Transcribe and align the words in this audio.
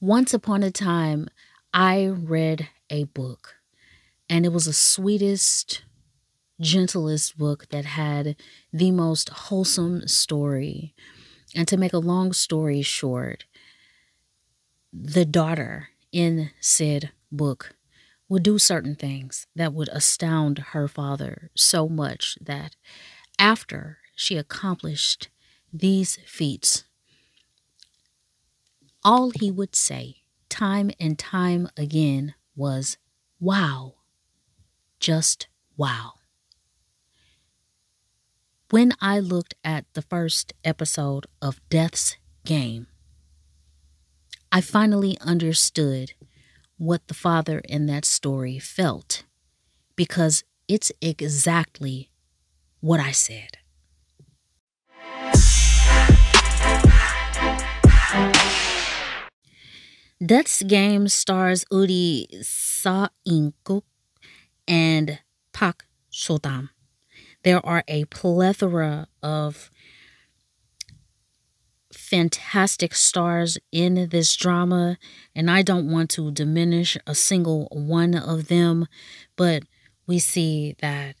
Once 0.00 0.34
upon 0.34 0.62
a 0.62 0.70
time, 0.70 1.26
I 1.72 2.06
read 2.06 2.68
a 2.90 3.04
book, 3.04 3.54
and 4.28 4.44
it 4.44 4.52
was 4.52 4.66
the 4.66 4.74
sweetest, 4.74 5.84
gentlest 6.60 7.38
book 7.38 7.68
that 7.70 7.86
had 7.86 8.36
the 8.72 8.90
most 8.90 9.30
wholesome 9.30 10.06
story. 10.06 10.94
And 11.54 11.66
to 11.68 11.78
make 11.78 11.94
a 11.94 11.98
long 11.98 12.34
story 12.34 12.82
short, 12.82 13.46
the 14.92 15.24
daughter 15.24 15.88
in 16.12 16.50
said 16.60 17.12
book 17.32 17.74
would 18.28 18.42
do 18.42 18.58
certain 18.58 18.96
things 18.96 19.46
that 19.54 19.72
would 19.72 19.88
astound 19.92 20.58
her 20.72 20.88
father 20.88 21.50
so 21.54 21.88
much 21.88 22.36
that 22.40 22.76
after 23.38 23.98
she 24.14 24.36
accomplished 24.36 25.28
these 25.72 26.16
feats, 26.26 26.84
all 29.06 29.30
he 29.30 29.52
would 29.52 29.76
say, 29.76 30.16
time 30.48 30.90
and 30.98 31.16
time 31.16 31.68
again, 31.76 32.34
was, 32.56 32.98
Wow, 33.38 33.94
just 34.98 35.46
wow. 35.76 36.14
When 38.70 38.92
I 39.00 39.20
looked 39.20 39.54
at 39.62 39.84
the 39.94 40.02
first 40.02 40.52
episode 40.64 41.26
of 41.40 41.60
Death's 41.70 42.16
Game, 42.44 42.88
I 44.50 44.60
finally 44.60 45.16
understood 45.20 46.14
what 46.76 47.06
the 47.06 47.14
father 47.14 47.60
in 47.60 47.86
that 47.86 48.04
story 48.04 48.58
felt 48.58 49.22
because 49.94 50.42
it's 50.66 50.90
exactly 51.00 52.10
what 52.80 52.98
I 52.98 53.12
said. 53.12 53.58
Death's 60.26 60.64
Game 60.64 61.06
stars 61.06 61.64
Uri 61.70 62.26
Sa 62.42 63.08
Inkuk 63.28 63.82
and 64.66 65.20
Pak 65.52 65.84
Sodam. 66.10 66.70
There 67.44 67.64
are 67.64 67.84
a 67.86 68.06
plethora 68.06 69.06
of 69.22 69.70
fantastic 71.92 72.96
stars 72.96 73.56
in 73.70 74.08
this 74.08 74.34
drama, 74.34 74.98
and 75.32 75.48
I 75.48 75.62
don't 75.62 75.88
want 75.88 76.10
to 76.10 76.32
diminish 76.32 76.96
a 77.06 77.14
single 77.14 77.68
one 77.70 78.16
of 78.16 78.48
them, 78.48 78.88
but 79.36 79.62
we 80.08 80.18
see 80.18 80.74
that 80.80 81.14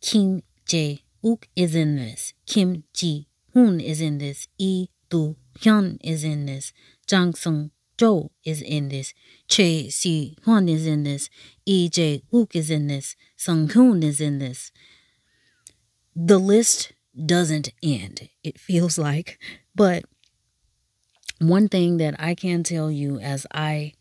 Kim 0.00 0.42
Jae 0.66 1.02
Uk 1.22 1.46
is 1.56 1.74
in 1.74 1.96
this, 1.96 2.32
Kim 2.46 2.84
Ji 2.94 3.28
Hoon 3.52 3.80
is 3.80 4.00
in 4.00 4.16
this, 4.16 4.48
Lee 4.58 4.88
Do 5.10 5.36
Hyun 5.58 5.98
is 6.00 6.24
in 6.24 6.46
this, 6.46 6.72
Jang 7.06 7.34
Sung 7.34 7.70
Jo 7.98 8.30
is 8.44 8.62
in 8.62 8.88
this, 8.88 9.14
Choi 9.48 9.88
Si 9.88 10.36
Won 10.46 10.68
is 10.68 10.86
in 10.86 11.04
this, 11.04 11.30
Lee 11.66 11.88
Jae 11.88 12.22
Wook 12.32 12.54
is 12.54 12.70
in 12.70 12.86
this, 12.88 13.16
Sung 13.36 13.68
Hoon 13.68 14.02
is 14.02 14.20
in 14.20 14.38
this. 14.38 14.70
The 16.14 16.38
list 16.38 16.92
doesn't 17.24 17.70
end, 17.82 18.28
it 18.42 18.58
feels 18.58 18.98
like, 19.08 19.38
but 19.74 20.04
one 21.38 21.68
thing 21.68 21.98
that 21.98 22.14
I 22.18 22.34
can 22.34 22.62
tell 22.62 22.90
you 22.90 23.18
as 23.18 23.46
I 23.52 23.92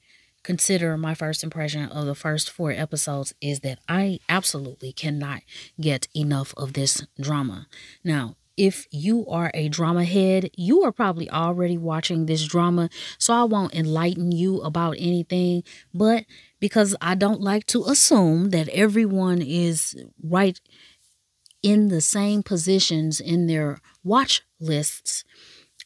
consider 0.43 0.95
my 0.95 1.15
first 1.15 1.43
impression 1.43 1.89
of 1.89 2.05
the 2.05 2.15
first 2.15 2.49
four 2.49 2.71
episodes 2.71 3.33
is 3.41 3.61
that 3.61 3.79
I 3.89 4.19
absolutely 4.29 4.93
cannot 4.93 5.41
get 5.81 6.07
enough 6.15 6.53
of 6.55 6.73
this 6.73 7.05
drama. 7.19 7.67
Now, 8.03 8.35
if 8.57 8.87
you 8.91 9.25
are 9.27 9.51
a 9.53 9.69
drama 9.69 10.05
head, 10.05 10.49
you 10.55 10.83
are 10.83 10.91
probably 10.91 11.29
already 11.29 11.77
watching 11.77 12.25
this 12.25 12.45
drama, 12.45 12.89
so 13.17 13.33
I 13.33 13.43
won't 13.43 13.73
enlighten 13.73 14.31
you 14.31 14.61
about 14.61 14.95
anything. 14.97 15.63
But 15.93 16.25
because 16.59 16.95
I 17.01 17.15
don't 17.15 17.41
like 17.41 17.65
to 17.67 17.85
assume 17.85 18.51
that 18.51 18.69
everyone 18.69 19.41
is 19.41 19.95
right 20.23 20.59
in 21.61 21.89
the 21.89 22.01
same 22.01 22.43
positions 22.43 23.19
in 23.19 23.47
their 23.47 23.79
watch 24.03 24.43
lists, 24.59 25.23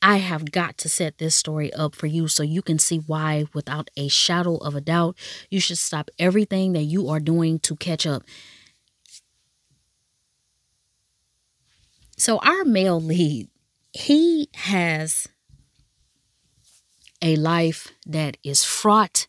I 0.01 0.17
have 0.17 0.51
got 0.51 0.77
to 0.79 0.89
set 0.89 1.17
this 1.17 1.35
story 1.35 1.73
up 1.73 1.93
for 1.93 2.07
you 2.07 2.27
so 2.27 2.43
you 2.43 2.61
can 2.61 2.79
see 2.79 2.97
why, 2.97 3.45
without 3.53 3.89
a 3.97 4.07
shadow 4.07 4.55
of 4.57 4.75
a 4.75 4.81
doubt, 4.81 5.17
you 5.49 5.59
should 5.59 5.77
stop 5.77 6.09
everything 6.17 6.73
that 6.73 6.83
you 6.83 7.09
are 7.09 7.19
doing 7.19 7.59
to 7.59 7.75
catch 7.75 8.07
up. 8.07 8.23
So, 12.19 12.39
our 12.39 12.65
male 12.65 12.99
lead, 12.99 13.47
he 13.93 14.49
has 14.53 15.27
a 17.21 17.37
life 17.37 17.93
that 18.05 18.35
is 18.43 18.65
fraught 18.65 19.27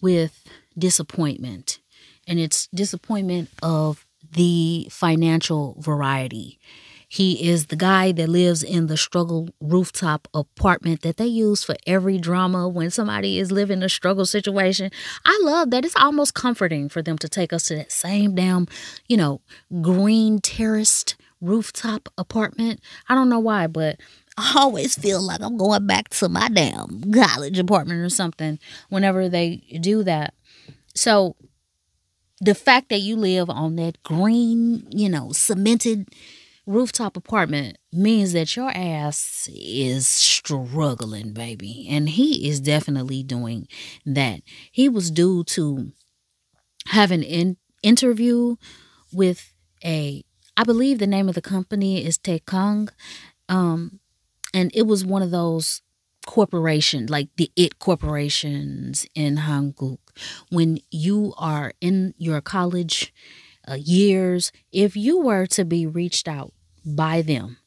with 0.00 0.44
disappointment, 0.76 1.78
and 2.26 2.40
it's 2.40 2.66
disappointment 2.74 3.50
of 3.62 4.04
the 4.32 4.88
financial 4.90 5.76
variety. 5.78 6.58
He 7.08 7.48
is 7.48 7.66
the 7.66 7.76
guy 7.76 8.10
that 8.10 8.28
lives 8.28 8.64
in 8.64 8.88
the 8.88 8.96
struggle 8.96 9.48
rooftop 9.60 10.26
apartment 10.34 11.02
that 11.02 11.18
they 11.18 11.26
use 11.26 11.62
for 11.62 11.76
every 11.86 12.18
drama 12.18 12.68
when 12.68 12.90
somebody 12.90 13.38
is 13.38 13.52
living 13.52 13.84
a 13.84 13.88
struggle 13.88 14.26
situation. 14.26 14.90
I 15.24 15.40
love 15.44 15.70
that. 15.70 15.84
It's 15.84 15.94
almost 15.94 16.34
comforting 16.34 16.88
for 16.88 17.02
them 17.02 17.18
to 17.18 17.28
take 17.28 17.52
us 17.52 17.68
to 17.68 17.76
that 17.76 17.92
same 17.92 18.34
damn, 18.34 18.66
you 19.06 19.16
know, 19.16 19.40
green 19.80 20.40
terraced 20.40 21.14
rooftop 21.46 22.08
apartment. 22.18 22.80
I 23.08 23.14
don't 23.14 23.28
know 23.28 23.38
why, 23.38 23.66
but 23.66 23.98
I 24.36 24.54
always 24.58 24.96
feel 24.96 25.22
like 25.22 25.40
I'm 25.40 25.56
going 25.56 25.86
back 25.86 26.08
to 26.10 26.28
my 26.28 26.48
damn 26.48 27.12
college 27.12 27.58
apartment 27.58 28.00
or 28.00 28.10
something 28.10 28.58
whenever 28.88 29.28
they 29.28 29.56
do 29.80 30.02
that. 30.04 30.34
So 30.94 31.36
the 32.40 32.54
fact 32.54 32.88
that 32.90 33.00
you 33.00 33.16
live 33.16 33.48
on 33.48 33.76
that 33.76 34.02
green, 34.02 34.86
you 34.90 35.08
know, 35.08 35.32
cemented 35.32 36.08
rooftop 36.66 37.16
apartment 37.16 37.78
means 37.92 38.32
that 38.32 38.56
your 38.56 38.70
ass 38.70 39.48
is 39.54 40.06
struggling, 40.06 41.32
baby. 41.32 41.86
And 41.88 42.08
he 42.08 42.48
is 42.48 42.60
definitely 42.60 43.22
doing 43.22 43.68
that. 44.04 44.40
He 44.70 44.88
was 44.88 45.10
due 45.10 45.44
to 45.44 45.92
have 46.88 47.10
an 47.10 47.22
in- 47.22 47.56
interview 47.82 48.56
with 49.12 49.52
a, 49.84 50.24
I 50.56 50.64
believe 50.64 50.98
the 50.98 51.06
name 51.06 51.28
of 51.28 51.34
the 51.34 51.42
company 51.42 52.04
is 52.04 52.18
Taekong. 52.18 52.88
Um, 53.48 54.00
and 54.54 54.70
it 54.74 54.82
was 54.82 55.04
one 55.04 55.22
of 55.22 55.30
those 55.30 55.82
corporation 56.26 57.06
like 57.06 57.28
the 57.36 57.52
it 57.54 57.78
corporations 57.78 59.06
in 59.14 59.36
Hanguk 59.36 59.98
when 60.50 60.80
you 60.90 61.34
are 61.38 61.72
in 61.80 62.14
your 62.18 62.40
college 62.40 63.14
uh, 63.68 63.74
years 63.74 64.50
if 64.72 64.96
you 64.96 65.20
were 65.20 65.46
to 65.46 65.64
be 65.64 65.86
reached 65.86 66.26
out 66.26 66.52
by 66.84 67.22
them, 67.22 67.58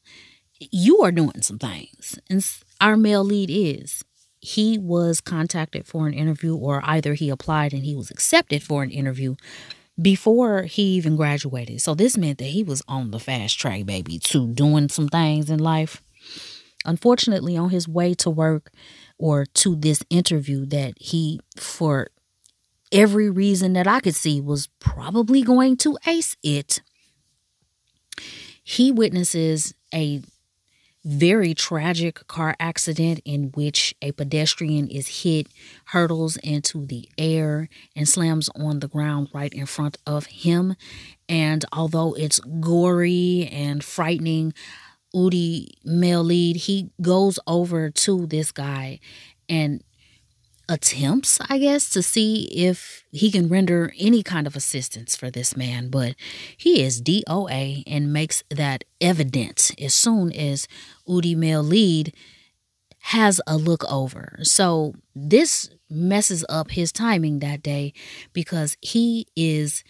you 0.58 1.00
are 1.02 1.12
doing 1.12 1.42
some 1.42 1.58
things. 1.58 2.18
And 2.28 2.44
our 2.80 2.96
male 2.96 3.24
lead 3.24 3.50
is 3.50 4.02
he 4.40 4.78
was 4.78 5.20
contacted 5.20 5.86
for 5.86 6.06
an 6.06 6.14
interview, 6.14 6.56
or 6.56 6.80
either 6.84 7.14
he 7.14 7.28
applied 7.28 7.74
and 7.74 7.84
he 7.84 7.94
was 7.94 8.10
accepted 8.10 8.62
for 8.62 8.82
an 8.82 8.90
interview 8.90 9.36
before 10.00 10.62
he 10.62 10.82
even 10.82 11.16
graduated. 11.16 11.80
So 11.80 11.94
this 11.94 12.16
meant 12.16 12.38
that 12.38 12.44
he 12.44 12.62
was 12.62 12.82
on 12.88 13.10
the 13.10 13.20
fast 13.20 13.58
track, 13.58 13.86
baby, 13.86 14.18
to 14.18 14.48
doing 14.48 14.88
some 14.88 15.08
things 15.08 15.50
in 15.50 15.58
life. 15.58 16.02
Unfortunately, 16.84 17.56
on 17.56 17.70
his 17.70 17.86
way 17.86 18.14
to 18.14 18.30
work 18.30 18.72
or 19.18 19.44
to 19.44 19.76
this 19.76 20.02
interview, 20.08 20.64
that 20.66 20.94
he, 20.98 21.40
for 21.56 22.08
every 22.90 23.28
reason 23.28 23.74
that 23.74 23.86
I 23.86 24.00
could 24.00 24.14
see, 24.14 24.40
was 24.40 24.68
probably 24.78 25.42
going 25.42 25.76
to 25.78 25.98
ace 26.06 26.36
it 26.42 26.80
he 28.70 28.92
witnesses 28.92 29.74
a 29.92 30.22
very 31.04 31.54
tragic 31.54 32.26
car 32.26 32.54
accident 32.60 33.20
in 33.24 33.52
which 33.54 33.94
a 34.02 34.12
pedestrian 34.12 34.88
is 34.88 35.22
hit, 35.22 35.46
hurtles 35.86 36.36
into 36.38 36.86
the 36.86 37.08
air, 37.16 37.68
and 37.96 38.08
slams 38.08 38.48
on 38.54 38.80
the 38.80 38.88
ground 38.88 39.28
right 39.32 39.52
in 39.52 39.66
front 39.66 39.96
of 40.06 40.26
him. 40.26 40.76
And 41.28 41.64
although 41.72 42.14
it's 42.14 42.40
gory 42.60 43.48
and 43.50 43.82
frightening, 43.82 44.52
Udi, 45.14 45.68
male 45.84 46.22
lead, 46.22 46.56
he 46.56 46.90
goes 47.00 47.38
over 47.46 47.90
to 47.90 48.26
this 48.26 48.52
guy 48.52 49.00
and 49.48 49.82
attempts, 50.70 51.40
I 51.50 51.58
guess, 51.58 51.90
to 51.90 52.02
see 52.02 52.44
if 52.44 53.04
he 53.10 53.30
can 53.30 53.48
render 53.48 53.92
any 53.98 54.22
kind 54.22 54.46
of 54.46 54.54
assistance 54.54 55.16
for 55.16 55.28
this 55.28 55.56
man, 55.56 55.90
but 55.90 56.14
he 56.56 56.82
is 56.82 57.02
DOA 57.02 57.82
and 57.86 58.12
makes 58.12 58.44
that 58.48 58.84
evident 59.00 59.72
as 59.80 59.94
soon 59.94 60.32
as 60.32 60.68
Udi 61.08 61.36
male 61.36 61.64
lead 61.64 62.14
has 63.00 63.40
a 63.46 63.56
look 63.56 63.84
over. 63.90 64.38
So 64.42 64.94
this 65.14 65.70
messes 65.90 66.44
up 66.48 66.70
his 66.70 66.92
timing 66.92 67.40
that 67.40 67.62
day 67.62 67.92
because 68.32 68.76
he 68.80 69.26
is 69.34 69.82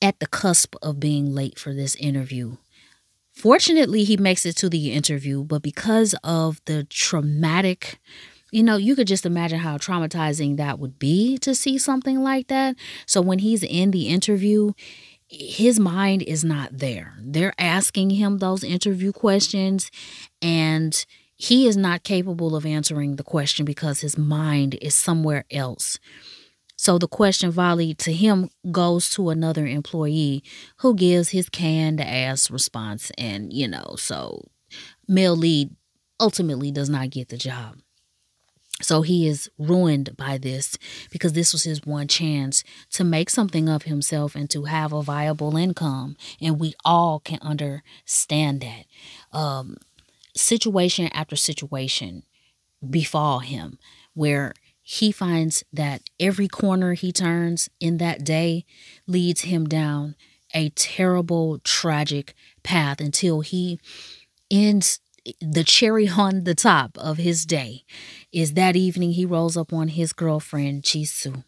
at 0.00 0.20
the 0.20 0.26
cusp 0.26 0.74
of 0.80 0.98
being 0.98 1.34
late 1.34 1.58
for 1.58 1.74
this 1.74 1.96
interview. 1.96 2.56
Fortunately, 3.32 4.04
he 4.04 4.16
makes 4.16 4.46
it 4.46 4.56
to 4.56 4.70
the 4.70 4.92
interview, 4.92 5.44
but 5.44 5.60
because 5.60 6.14
of 6.24 6.62
the 6.64 6.84
traumatic 6.84 7.98
you 8.50 8.62
know, 8.62 8.76
you 8.76 8.94
could 8.94 9.06
just 9.06 9.26
imagine 9.26 9.58
how 9.58 9.76
traumatizing 9.76 10.56
that 10.56 10.78
would 10.78 10.98
be 10.98 11.38
to 11.38 11.54
see 11.54 11.78
something 11.78 12.22
like 12.22 12.48
that. 12.48 12.76
So 13.06 13.20
when 13.20 13.40
he's 13.40 13.62
in 13.62 13.90
the 13.90 14.08
interview, 14.08 14.72
his 15.28 15.80
mind 15.80 16.22
is 16.22 16.44
not 16.44 16.78
there. 16.78 17.14
They're 17.20 17.54
asking 17.58 18.10
him 18.10 18.38
those 18.38 18.62
interview 18.62 19.12
questions 19.12 19.90
and 20.40 21.04
he 21.34 21.66
is 21.66 21.76
not 21.76 22.02
capable 22.02 22.56
of 22.56 22.64
answering 22.64 23.16
the 23.16 23.24
question 23.24 23.64
because 23.64 24.00
his 24.00 24.16
mind 24.16 24.76
is 24.80 24.94
somewhere 24.94 25.44
else. 25.50 25.98
So 26.76 26.98
the 26.98 27.08
question 27.08 27.50
volleyed 27.50 27.98
to 27.98 28.12
him 28.12 28.50
goes 28.70 29.10
to 29.10 29.30
another 29.30 29.66
employee 29.66 30.44
who 30.78 30.94
gives 30.94 31.30
his 31.30 31.48
canned 31.48 32.00
ass 32.00 32.50
response. 32.50 33.10
And, 33.18 33.52
you 33.52 33.66
know, 33.66 33.96
so 33.98 34.44
male 35.08 35.36
lead 35.36 35.70
ultimately 36.20 36.70
does 36.70 36.88
not 36.88 37.10
get 37.10 37.28
the 37.28 37.38
job. 37.38 37.78
So 38.82 39.02
he 39.02 39.26
is 39.26 39.50
ruined 39.58 40.16
by 40.16 40.36
this 40.36 40.76
because 41.10 41.32
this 41.32 41.52
was 41.52 41.64
his 41.64 41.84
one 41.86 42.08
chance 42.08 42.62
to 42.90 43.04
make 43.04 43.30
something 43.30 43.68
of 43.68 43.84
himself 43.84 44.34
and 44.34 44.50
to 44.50 44.64
have 44.64 44.92
a 44.92 45.02
viable 45.02 45.56
income. 45.56 46.16
And 46.42 46.60
we 46.60 46.74
all 46.84 47.20
can 47.20 47.38
understand 47.40 48.60
that. 48.60 48.84
Um, 49.36 49.76
situation 50.36 51.08
after 51.12 51.34
situation 51.34 52.22
befall 52.88 53.40
him 53.40 53.78
where 54.14 54.52
he 54.82 55.10
finds 55.10 55.64
that 55.72 56.02
every 56.20 56.46
corner 56.46 56.92
he 56.92 57.10
turns 57.10 57.68
in 57.80 57.96
that 57.98 58.22
day 58.22 58.64
leads 59.06 59.42
him 59.42 59.66
down 59.66 60.14
a 60.54 60.68
terrible, 60.70 61.58
tragic 61.60 62.34
path 62.62 63.00
until 63.00 63.40
he 63.40 63.80
ends 64.50 65.00
the 65.40 65.64
cherry 65.64 66.08
on 66.08 66.44
the 66.44 66.54
top 66.54 66.96
of 66.98 67.18
his 67.18 67.44
day 67.44 67.84
is 68.32 68.54
that 68.54 68.76
evening 68.76 69.12
he 69.12 69.24
rolls 69.24 69.56
up 69.56 69.72
on 69.72 69.88
his 69.88 70.12
girlfriend 70.12 70.82
Jisoo 70.82 71.44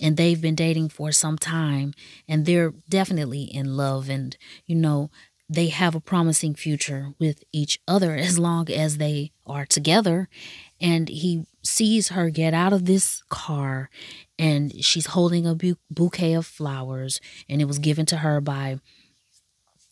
and 0.00 0.16
they've 0.16 0.40
been 0.40 0.54
dating 0.54 0.88
for 0.90 1.12
some 1.12 1.36
time 1.38 1.94
and 2.26 2.46
they're 2.46 2.72
definitely 2.88 3.42
in 3.42 3.76
love 3.76 4.08
and 4.08 4.36
you 4.66 4.76
know 4.76 5.10
they 5.50 5.68
have 5.68 5.94
a 5.94 6.00
promising 6.00 6.54
future 6.54 7.14
with 7.18 7.42
each 7.52 7.78
other 7.88 8.14
as 8.14 8.38
long 8.38 8.70
as 8.70 8.98
they 8.98 9.32
are 9.46 9.64
together 9.64 10.28
and 10.80 11.08
he 11.08 11.44
sees 11.62 12.08
her 12.08 12.30
get 12.30 12.54
out 12.54 12.72
of 12.72 12.84
this 12.84 13.22
car 13.28 13.90
and 14.38 14.84
she's 14.84 15.06
holding 15.06 15.46
a 15.46 15.56
bouquet 15.90 16.34
of 16.34 16.46
flowers 16.46 17.20
and 17.48 17.60
it 17.60 17.64
was 17.64 17.78
given 17.78 18.06
to 18.06 18.18
her 18.18 18.40
by 18.40 18.78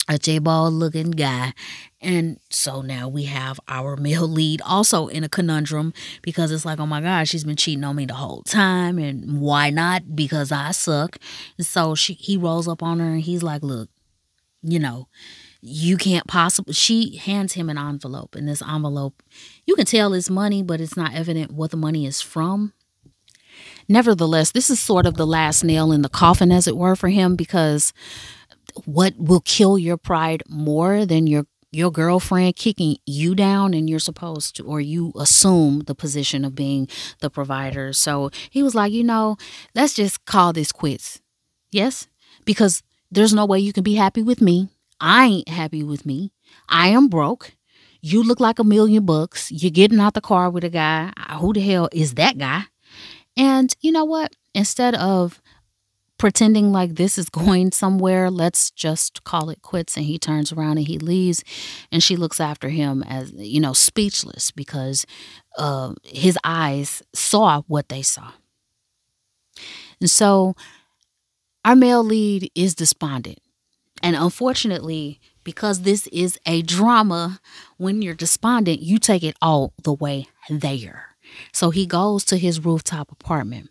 a 0.09 0.15
chaebol 0.15 0.73
looking 0.73 1.11
guy. 1.11 1.53
And 2.01 2.39
so 2.51 2.83
now 2.83 3.09
we 3.09 3.25
have 3.25 3.59
our 3.69 3.97
male 3.97 4.29
lead 4.29 4.63
also 4.63 5.09
in 5.09 5.25
a 5.25 5.29
conundrum 5.29 5.93
because 6.23 6.53
it's 6.53 6.65
like, 6.65 6.79
oh 6.79 6.87
my 6.87 7.01
God, 7.01 7.27
she's 7.27 7.45
been 7.45 7.57
cheating 7.57 7.85
on 7.85 7.97
me 7.97 8.07
the 8.07 8.15
whole 8.15 8.43
time. 8.43 8.99
And 8.99 9.41
why 9.41 9.71
not? 9.71 10.15
Because 10.15 10.53
I 10.53 10.71
suck. 10.71 11.19
And 11.59 11.67
so 11.67 11.95
she 11.95 12.15
he 12.15 12.37
rolls 12.37 12.69
up 12.69 12.83
on 12.83 13.01
her 13.01 13.07
and 13.07 13.23
he's 13.23 13.43
like, 13.43 13.63
look, 13.63 13.89
you 14.63 14.79
know, 14.79 15.09
you 15.69 15.97
can't 15.97 16.27
possibly 16.27 16.73
she 16.73 17.17
hands 17.17 17.55
him 17.55 17.69
an 17.69 17.79
envelope 17.79 18.37
and 18.37 18.47
this 18.49 18.63
envelope 18.63 19.21
you 19.67 19.75
can 19.75 19.85
tell 19.85 20.13
it's 20.13 20.31
money 20.31 20.63
but 20.63 20.81
it's 20.81 20.97
not 20.97 21.13
evident 21.13 21.51
what 21.51 21.73
the 21.73 21.77
money 21.77 22.07
is 22.07 22.21
from 22.21 22.73
nevertheless 23.89 24.53
this 24.53 24.71
is 24.71 24.79
sort 24.79 25.07
of 25.07 25.15
the 25.15 25.27
last 25.27 25.65
nail 25.65 25.91
in 25.91 26.03
the 26.03 26.09
coffin 26.09 26.53
as 26.53 26.69
it 26.69 26.77
were 26.77 26.95
for 26.95 27.09
him 27.09 27.35
because 27.35 27.93
what 28.85 29.15
will 29.19 29.41
kill 29.41 29.79
your 29.79 29.97
pride 29.97 30.43
more 30.49 31.07
than 31.07 31.27
your 31.27 31.47
your 31.73 31.91
girlfriend 31.91 32.57
kicking 32.57 32.97
you 33.05 33.35
down 33.35 33.75
and 33.75 33.91
you're 33.91 33.99
supposed 33.99 34.57
to 34.57 34.65
or 34.65 34.81
you 34.81 35.13
assume 35.19 35.81
the 35.81 35.95
position 35.95 36.45
of 36.45 36.55
being 36.55 36.89
the 37.21 37.31
provider? 37.31 37.93
So 37.93 38.31
he 38.51 38.63
was 38.63 38.75
like 38.75 38.93
you 38.93 39.05
know 39.05 39.37
let's 39.75 39.95
just 39.95 40.25
call 40.25 40.53
this 40.53 40.73
quits. 40.73 41.21
Yes? 41.71 42.07
Because 42.45 42.83
there's 43.11 43.35
no 43.35 43.47
way 43.47 43.59
you 43.59 43.73
can 43.73 43.85
be 43.85 43.95
happy 43.95 44.23
with 44.23 44.41
me. 44.41 44.69
I 45.01 45.27
ain't 45.27 45.49
happy 45.49 45.83
with 45.83 46.07
me. 46.07 46.33
I 46.69 46.89
am 46.89 47.09
broke. 47.09 47.53
You 48.01 48.23
look 48.23 48.41
like 48.41 48.59
a 48.59 48.65
million 48.65 49.05
bucks. 49.05 49.51
You're 49.51 49.71
getting 49.71 50.01
out 50.01 50.15
the 50.15 50.21
car 50.21 50.49
with 50.51 50.65
a 50.65 50.71
guy. 50.71 51.13
Who 51.41 51.53
the 51.53 51.61
hell 51.61 51.89
is 51.93 52.15
that 52.15 52.39
guy? 52.39 52.65
And 53.37 53.75
you 53.81 53.93
know 53.93 54.05
what? 54.05 54.35
Instead 54.55 54.95
of 54.95 55.43
pretending 56.19 56.73
like 56.73 56.95
this 56.95 57.19
is 57.19 57.29
going 57.31 57.73
somewhere. 57.73 58.31
Let's 58.31 58.71
just 58.71 59.25
call 59.25 59.51
it 59.51 59.63
quits. 59.63 59.97
And 59.97 60.07
he 60.07 60.19
turns 60.19 60.53
around 60.53 60.79
and 60.79 60.87
he 60.87 60.99
leaves. 60.99 61.45
And 61.93 62.03
she 62.03 62.17
looks 62.17 62.41
after 62.41 62.69
him 62.69 63.03
as, 63.03 63.33
you 63.33 63.61
know, 63.61 63.73
speechless 63.73 64.51
because 64.51 65.07
uh, 65.59 65.95
his 66.03 66.39
eyes 66.45 67.03
saw 67.15 67.63
what 67.63 67.89
they 67.89 68.03
saw. 68.03 68.33
And 70.01 70.11
so 70.11 70.55
our 71.65 71.77
male 71.77 72.05
lead 72.05 72.51
is 72.55 72.75
despondent. 72.75 73.39
And 74.03 74.15
unfortunately, 74.15 75.21
because 75.43 75.83
this 75.83 76.07
is 76.09 76.39
a 76.45 76.63
drama, 76.63 77.41
when 77.79 78.03
you're 78.03 78.15
despondent, 78.15 78.81
you 78.81 78.99
take 78.99 79.23
it 79.23 79.37
all 79.41 79.73
the 79.83 79.93
way 79.93 80.27
there. 80.51 81.17
So 81.53 81.71
he 81.71 81.87
goes 81.87 82.25
to 82.27 82.37
his 82.37 82.65
rooftop 82.65 83.11
apartment 83.11 83.71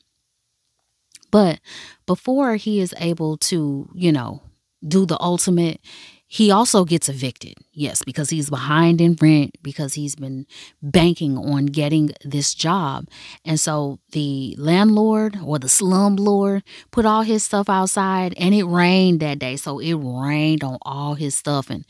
but 1.35 1.59
before 2.05 2.55
he 2.55 2.79
is 2.79 2.95
able 2.97 3.35
to, 3.35 3.89
you 3.93 4.09
know, 4.09 4.41
do 4.87 5.05
the 5.05 5.21
ultimate, 5.21 5.81
he 6.27 6.49
also 6.49 6.85
gets 6.85 7.09
evicted. 7.09 7.55
Yes, 7.73 8.03
because 8.03 8.29
he's 8.29 8.49
behind 8.49 9.01
in 9.01 9.17
rent 9.19 9.57
because 9.61 9.95
he's 9.95 10.15
been 10.15 10.45
banking 10.81 11.37
on 11.37 11.65
getting 11.65 12.11
this 12.23 12.53
job. 12.53 13.09
And 13.43 13.59
so 13.59 13.99
the 14.13 14.55
landlord 14.57 15.37
or 15.43 15.59
the 15.59 15.67
slumlord 15.67 16.61
put 16.91 17.05
all 17.05 17.23
his 17.23 17.43
stuff 17.43 17.67
outside 17.67 18.33
and 18.37 18.55
it 18.55 18.63
rained 18.63 19.19
that 19.19 19.39
day. 19.39 19.57
So 19.57 19.79
it 19.79 19.95
rained 19.95 20.63
on 20.63 20.77
all 20.83 21.15
his 21.15 21.35
stuff. 21.35 21.69
And 21.69 21.85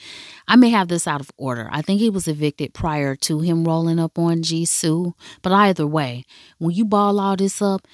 I 0.47 0.56
may 0.56 0.71
have 0.71 0.88
this 0.88 1.06
out 1.06 1.21
of 1.21 1.30
order. 1.38 1.69
I 1.71 1.83
think 1.83 2.00
he 2.00 2.09
was 2.09 2.27
evicted 2.27 2.74
prior 2.74 3.15
to 3.18 3.42
him 3.42 3.63
rolling 3.63 4.00
up 4.00 4.18
on 4.18 4.42
Jisoo. 4.42 5.13
But 5.44 5.51
either 5.51 5.86
way, 5.86 6.25
when 6.57 6.71
you 6.71 6.83
ball 6.83 7.19
all 7.19 7.36
this 7.36 7.62
up, 7.62 7.88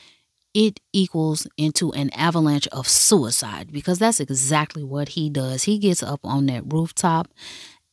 it 0.54 0.80
equals 0.94 1.48
into 1.58 1.92
an 1.94 2.10
avalanche 2.12 2.68
of 2.68 2.88
suicide 2.88 3.72
because 3.72 4.00
that's 4.00 4.20
exactly 4.20 4.84
what 4.84 5.10
he 5.10 5.30
does. 5.30 5.64
He 5.64 5.78
gets 5.78 6.04
up 6.04 6.20
on 6.24 6.46
that 6.48 6.64
rooftop 6.72 7.28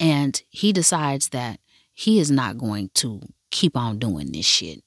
and 0.01 0.41
he 0.51 0.73
decides 0.73 1.29
that 1.31 1.61
he 1.93 2.19
is 2.19 2.31
not 2.31 2.59
going 2.59 2.91
to 2.95 3.21
keep 3.51 3.77
on 3.77 3.99
doing 3.99 4.33
this 4.33 4.47
shit. 4.47 4.83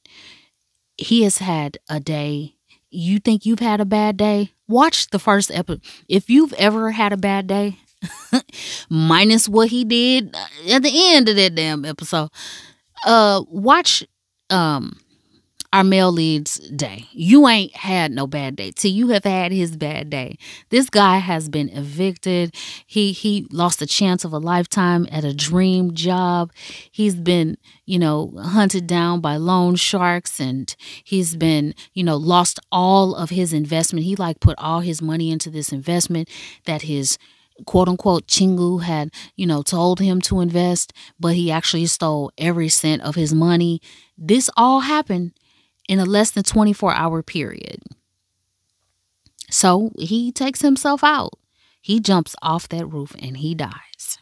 He 0.97 1.23
has 1.23 1.39
had 1.39 1.77
a 1.89 1.99
day. 1.99 2.55
You 2.89 3.19
think 3.19 3.45
you've 3.45 3.59
had 3.59 3.81
a 3.81 3.85
bad 3.85 4.17
day? 4.17 4.51
Watch 4.67 5.07
the 5.07 5.19
first 5.19 5.51
episode. 5.51 5.81
If 6.07 6.29
you've 6.29 6.53
ever 6.53 6.91
had 6.91 7.13
a 7.13 7.17
bad 7.17 7.47
day, 7.47 7.77
minus 8.89 9.47
what 9.47 9.69
he 9.69 9.83
did 9.83 10.35
at 10.69 10.83
the 10.83 10.91
end 11.15 11.29
of 11.29 11.35
that 11.35 11.55
damn 11.55 11.85
episode, 11.85 12.29
uh, 13.05 13.43
watch 13.47 14.05
um 14.49 15.00
our 15.73 15.83
male 15.83 16.11
lead's 16.11 16.55
day. 16.71 17.05
You 17.11 17.47
ain't 17.47 17.75
had 17.75 18.11
no 18.11 18.27
bad 18.27 18.57
day 18.57 18.71
till 18.71 18.91
you 18.91 19.09
have 19.09 19.23
had 19.23 19.51
his 19.51 19.77
bad 19.77 20.09
day. 20.09 20.37
This 20.69 20.89
guy 20.89 21.17
has 21.17 21.47
been 21.47 21.69
evicted. 21.69 22.53
He 22.85 23.13
he 23.13 23.47
lost 23.51 23.81
a 23.81 23.85
chance 23.87 24.25
of 24.25 24.33
a 24.33 24.37
lifetime 24.37 25.07
at 25.11 25.23
a 25.23 25.33
dream 25.33 25.93
job. 25.93 26.51
He's 26.91 27.15
been, 27.15 27.57
you 27.85 27.99
know, 27.99 28.33
hunted 28.37 28.85
down 28.85 29.21
by 29.21 29.37
loan 29.37 29.75
sharks 29.75 30.39
and 30.39 30.75
he's 31.03 31.35
been, 31.37 31.73
you 31.93 32.03
know, 32.03 32.17
lost 32.17 32.59
all 32.71 33.15
of 33.15 33.29
his 33.29 33.53
investment. 33.53 34.05
He 34.05 34.15
like 34.15 34.41
put 34.41 34.57
all 34.59 34.81
his 34.81 35.01
money 35.01 35.31
into 35.31 35.49
this 35.49 35.71
investment 35.71 36.29
that 36.65 36.81
his 36.83 37.17
quote 37.65 37.87
unquote 37.87 38.27
Chingu 38.27 38.83
had, 38.83 39.09
you 39.35 39.45
know, 39.45 39.61
told 39.61 39.99
him 39.99 40.19
to 40.21 40.41
invest, 40.41 40.93
but 41.19 41.35
he 41.35 41.51
actually 41.51 41.85
stole 41.85 42.31
every 42.37 42.69
cent 42.69 43.01
of 43.03 43.15
his 43.15 43.33
money. 43.33 43.81
This 44.17 44.49
all 44.57 44.81
happened 44.81 45.31
in 45.91 45.99
a 45.99 46.05
less 46.05 46.31
than 46.31 46.43
24 46.43 46.93
hour 46.93 47.21
period. 47.21 47.81
So 49.49 49.91
he 49.99 50.31
takes 50.31 50.61
himself 50.61 51.03
out. 51.03 51.33
He 51.81 51.99
jumps 51.99 52.33
off 52.41 52.69
that 52.69 52.85
roof 52.85 53.13
and 53.19 53.35
he 53.35 53.53
dies. 53.53 54.19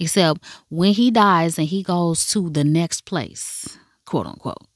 Except 0.00 0.44
when 0.68 0.94
he 0.94 1.12
dies 1.12 1.56
and 1.56 1.68
he 1.68 1.84
goes 1.84 2.26
to 2.30 2.50
the 2.50 2.64
next 2.64 3.02
place, 3.02 3.78
quote 4.06 4.26
unquote, 4.26 4.66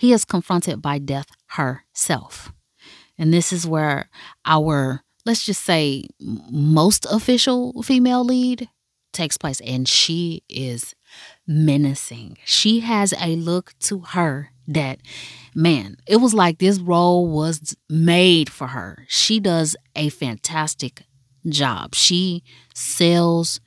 he 0.00 0.12
is 0.12 0.24
confronted 0.24 0.82
by 0.82 0.98
death 0.98 1.28
herself. 1.50 2.52
And 3.16 3.32
this 3.32 3.52
is 3.52 3.64
where 3.64 4.10
our, 4.44 5.04
let's 5.24 5.46
just 5.46 5.62
say, 5.62 6.08
most 6.18 7.06
official 7.08 7.84
female 7.84 8.24
lead 8.24 8.68
takes 9.12 9.36
place. 9.36 9.60
And 9.60 9.88
she 9.88 10.42
is 10.48 10.94
menacing. 11.46 12.38
She 12.44 12.80
has 12.80 13.14
a 13.20 13.36
look 13.36 13.74
to 13.80 14.00
her 14.00 14.50
that 14.68 15.00
man, 15.54 15.96
it 16.06 16.16
was 16.16 16.34
like 16.34 16.58
this 16.58 16.78
role 16.78 17.28
was 17.28 17.76
made 17.88 18.50
for 18.50 18.68
her. 18.68 19.04
She 19.08 19.40
does 19.40 19.76
a 19.96 20.08
fantastic 20.08 21.02
job. 21.48 21.94
She 21.94 22.42
sells 22.74 23.60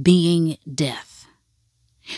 being 0.00 0.56
death. 0.72 1.26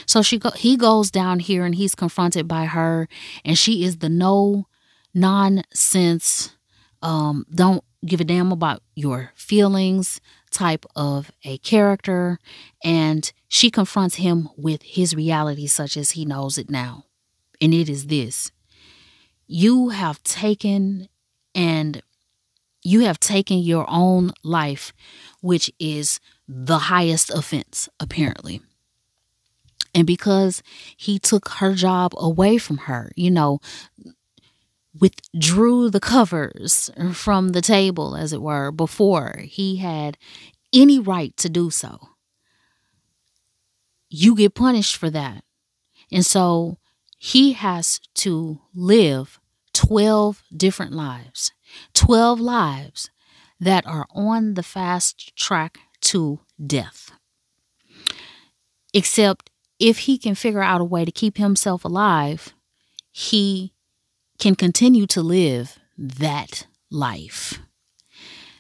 So 0.07 0.23
she 0.23 0.39
go, 0.39 0.51
he 0.51 0.77
goes 0.77 1.11
down 1.11 1.41
here 1.41 1.65
and 1.65 1.75
he's 1.75 1.95
confronted 1.95 2.49
by 2.49 2.65
her, 2.65 3.09
and 3.45 3.59
she 3.59 3.85
is 3.85 3.99
the 3.99 4.09
no 4.09 4.67
nonsense, 5.13 6.57
um, 7.03 7.45
don't 7.55 7.85
give 8.07 8.21
a 8.21 8.25
damn 8.25 8.53
about 8.53 8.83
your 8.95 9.33
feelings 9.35 10.21
type 10.53 10.87
of 10.95 11.33
a 11.45 11.59
character. 11.59 12.39
And 12.85 13.33
she 13.49 13.71
confronts 13.71 14.17
him 14.17 14.49
with 14.57 14.83
his 14.83 15.17
reality, 15.17 15.67
such 15.67 15.97
as 15.97 16.13
he 16.13 16.25
knows 16.25 16.59
it 16.59 16.71
now. 16.71 17.07
And 17.61 17.75
it 17.75 17.89
is 17.89 18.07
this 18.07 18.53
you 19.47 19.91
have 19.91 20.23
taken 20.23 21.09
and 21.55 22.03
you 22.83 23.01
have 23.01 23.21
taken 23.21 23.59
your 23.59 23.87
own 23.89 24.33
life, 24.43 24.93
which 25.41 25.71
is 25.79 26.21
the 26.49 26.79
highest 26.79 27.31
offense, 27.31 27.89
apparently. 28.01 28.61
And 29.95 30.07
because 30.07 30.63
he 30.97 31.19
took 31.19 31.49
her 31.49 31.75
job 31.75 32.13
away 32.17 32.59
from 32.59 32.79
her, 32.79 33.13
you 33.15 33.31
know, 33.31 33.61
withdrew 34.99 35.91
the 35.91 36.01
covers 36.01 36.91
from 37.13 37.51
the 37.51 37.63
table, 37.63 38.15
as 38.15 38.33
it 38.33 38.43
were, 38.43 38.71
before 38.71 39.43
he 39.45 39.77
had 39.77 40.19
any 40.73 40.99
right 40.99 41.37
to 41.39 41.49
do 41.49 41.71
so, 41.71 42.09
you 44.09 44.35
get 44.35 44.55
punished 44.55 44.97
for 44.97 45.11
that. 45.11 45.45
And 46.11 46.25
so 46.27 46.79
he 47.19 47.53
has 47.53 48.01
to 48.17 48.61
live 48.75 49.41
12 49.73 50.43
different 50.55 50.93
lives, 50.93 51.53
12 51.95 52.41
lives 52.41 53.11
that 53.59 53.87
are 53.87 54.07
on 54.15 54.55
the 54.55 54.63
fast 54.63 55.35
track 55.37 55.79
to 56.03 56.41
death. 56.65 57.13
Except 58.93 59.49
if 59.79 60.01
he 60.01 60.19
can 60.19 60.35
figure 60.35 60.63
out 60.63 60.81
a 60.81 60.85
way 60.85 61.05
to 61.05 61.11
keep 61.11 61.39
himself 61.39 61.85
alive, 61.85 62.53
he 63.11 63.73
can 64.43 64.57
continue 64.57 65.07
to 65.07 65.23
live 65.23 65.79
that 65.97 66.67
life. 66.91 67.61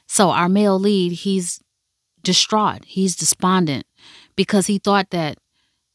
So, 0.06 0.30
our 0.30 0.48
male 0.48 0.78
lead, 0.78 1.10
he's 1.10 1.60
distraught, 2.22 2.84
he's 2.84 3.16
despondent 3.16 3.84
because 4.36 4.68
he 4.68 4.78
thought 4.78 5.10
that 5.10 5.38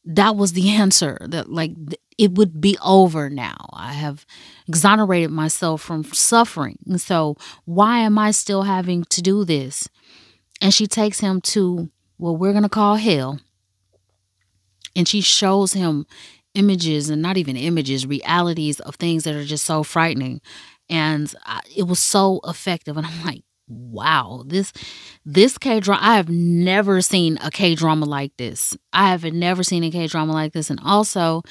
that 0.04 0.36
was 0.36 0.52
the 0.52 0.70
answer, 0.84 1.18
that 1.30 1.50
like 1.50 1.72
it 2.18 2.34
would 2.34 2.60
be 2.60 2.78
over 2.84 3.30
now. 3.30 3.70
I 3.72 3.94
have 3.94 4.26
exonerated 4.68 5.32
myself 5.32 5.84
from 5.84 6.04
suffering. 6.04 6.80
And 6.86 7.00
so, 7.00 7.38
why 7.64 8.00
am 8.00 8.18
I 8.20 8.32
still 8.32 8.64
having 8.64 9.06
to 9.06 9.22
do 9.22 9.46
this? 9.46 9.88
And 10.60 10.74
she 10.74 10.88
takes 10.88 11.22
him 11.22 11.40
to 11.56 11.90
what 12.18 12.40
we're 12.40 12.52
going 12.52 12.64
to 12.64 12.70
call 12.70 12.96
hell 12.96 13.40
and 14.98 15.08
she 15.08 15.22
shows 15.22 15.74
him 15.74 16.08
images 16.58 17.10
and 17.10 17.22
not 17.22 17.38
even 17.38 17.56
images, 17.56 18.06
realities 18.06 18.80
of 18.82 18.96
things 18.96 19.24
that 19.24 19.36
are 19.36 19.46
just 19.46 19.66
so 19.66 19.84
frightening. 19.84 20.42
And 20.90 21.34
it 21.76 21.84
was 21.84 22.00
so 22.00 22.40
effective. 22.46 22.98
And 22.98 23.06
I'm 23.06 23.26
like, 23.26 23.44
wow, 23.68 24.44
this 24.48 24.72
this 25.26 25.58
K 25.58 25.80
drama. 25.80 26.02
I 26.02 26.16
have 26.16 26.30
never 26.30 27.02
seen 27.02 27.38
a 27.44 27.52
K 27.52 27.76
drama 27.76 28.06
like 28.06 28.36
this. 28.38 28.78
I 28.94 29.10
have 29.10 29.24
never 29.26 29.64
seen 29.64 29.84
a 29.84 29.92
K 29.92 30.08
drama 30.08 30.34
like 30.34 30.54
this. 30.54 30.70
And 30.70 30.80
also, 30.84 31.44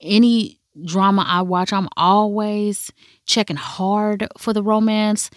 any 0.00 0.60
drama 0.84 1.24
I 1.26 1.42
watch, 1.42 1.72
I'm 1.72 1.88
always 1.96 2.90
checking 3.26 3.56
hard 3.56 4.26
for 4.38 4.52
the 4.52 4.62
romance. 4.62 5.30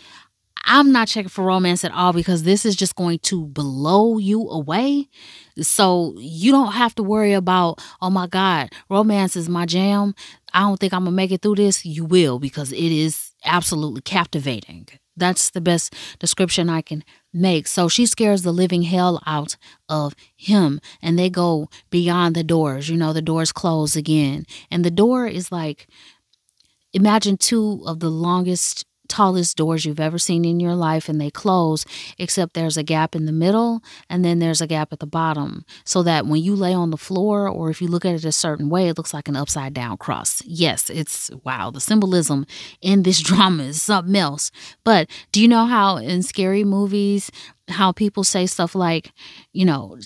I'm 0.68 0.92
not 0.92 1.08
checking 1.08 1.30
for 1.30 1.46
romance 1.46 1.86
at 1.86 1.94
all 1.94 2.12
because 2.12 2.44
this 2.44 2.66
is 2.66 2.76
just 2.76 2.96
going 2.96 3.20
to 3.20 3.46
blow 3.46 4.18
you 4.18 4.50
away. 4.50 5.08
So 5.62 6.14
you 6.18 6.52
don't 6.52 6.74
have 6.74 6.94
to 6.96 7.04
worry 7.04 7.32
about, 7.34 7.82
oh 8.02 8.10
my 8.10 8.28
God, 8.28 8.72
romance 8.90 9.38
is 9.38 9.48
my 9.48 9.66
jam. 9.66 10.14
I 10.54 10.60
don't 10.62 10.78
think 10.78 10.94
I'm 10.94 11.06
going 11.06 11.14
to 11.14 11.16
make 11.16 11.32
it 11.32 11.42
through 11.42 11.56
this. 11.56 11.86
You 11.86 12.04
will 12.04 12.38
because 12.38 12.74
it 12.74 12.92
is 12.92 13.32
absolutely 13.46 14.02
captivating. 14.02 14.90
That's 15.16 15.50
the 15.50 15.62
best 15.62 15.96
description 16.20 16.70
I 16.70 16.82
can 16.82 17.04
make. 17.34 17.68
So 17.68 17.88
she 17.88 18.06
scares 18.06 18.42
the 18.42 18.52
living 18.52 18.84
hell 18.84 19.24
out 19.26 19.56
of 19.90 20.16
him, 20.36 20.80
and 21.02 21.18
they 21.18 21.30
go 21.30 21.70
beyond 21.90 22.36
the 22.36 22.44
doors. 22.44 22.88
You 22.90 22.98
know, 22.98 23.14
the 23.14 23.22
doors 23.22 23.52
close 23.52 23.96
again. 23.96 24.46
And 24.70 24.86
the 24.86 24.92
door 24.92 25.26
is 25.26 25.52
like, 25.52 25.88
imagine 26.94 27.38
two 27.38 27.82
of 27.86 28.00
the 28.00 28.10
longest 28.10 28.86
tallest 29.08 29.58
doors 29.58 29.86
you've 29.86 30.00
ever 30.00 30.18
seen 30.18 30.46
in 30.46 30.60
your 30.60 30.76
life 30.76 31.10
and 31.10 31.20
they 31.20 31.30
close 31.30 31.86
except 32.18 32.54
there's 32.54 32.78
a 32.78 32.84
gap 32.84 33.16
in 33.16 33.26
the 33.26 33.32
middle 33.32 33.82
and 34.10 34.24
then 34.24 34.40
there's 34.40 34.62
a 34.62 34.68
gap 34.68 34.94
at 34.94 35.00
the 35.00 35.08
bottom 35.08 35.66
so 35.84 36.04
that 36.04 36.26
when 36.26 36.42
you 36.42 36.56
lay 36.56 36.74
on 36.74 36.92
the 36.92 36.98
floor 36.98 37.48
or 37.48 37.70
if 37.70 37.82
you 37.82 37.88
look 37.88 38.06
at 38.06 38.16
it 38.16 38.26
a 38.26 38.32
certain 38.32 38.70
way 38.70 38.88
it 38.88 38.98
looks 38.98 39.14
like 39.14 39.28
an 39.28 39.36
upside 39.36 39.74
down 39.74 39.98
cross. 39.98 40.42
Yes 40.46 40.90
it's 40.90 41.32
wow 41.44 41.72
the 41.72 41.82
symbolism 41.82 42.46
in 42.82 43.04
this 43.04 43.20
drama 43.28 43.64
is 43.64 43.82
something 43.82 44.16
else. 44.16 44.52
But 44.84 45.10
do 45.32 45.42
you 45.42 45.48
know 45.48 45.66
how 45.66 45.98
in 45.98 46.24
scary 46.24 46.64
movies 46.64 47.32
how 47.70 47.92
people 47.92 48.24
say 48.24 48.46
stuff 48.46 48.76
like 48.76 49.12
you 49.54 49.66
know 49.66 49.98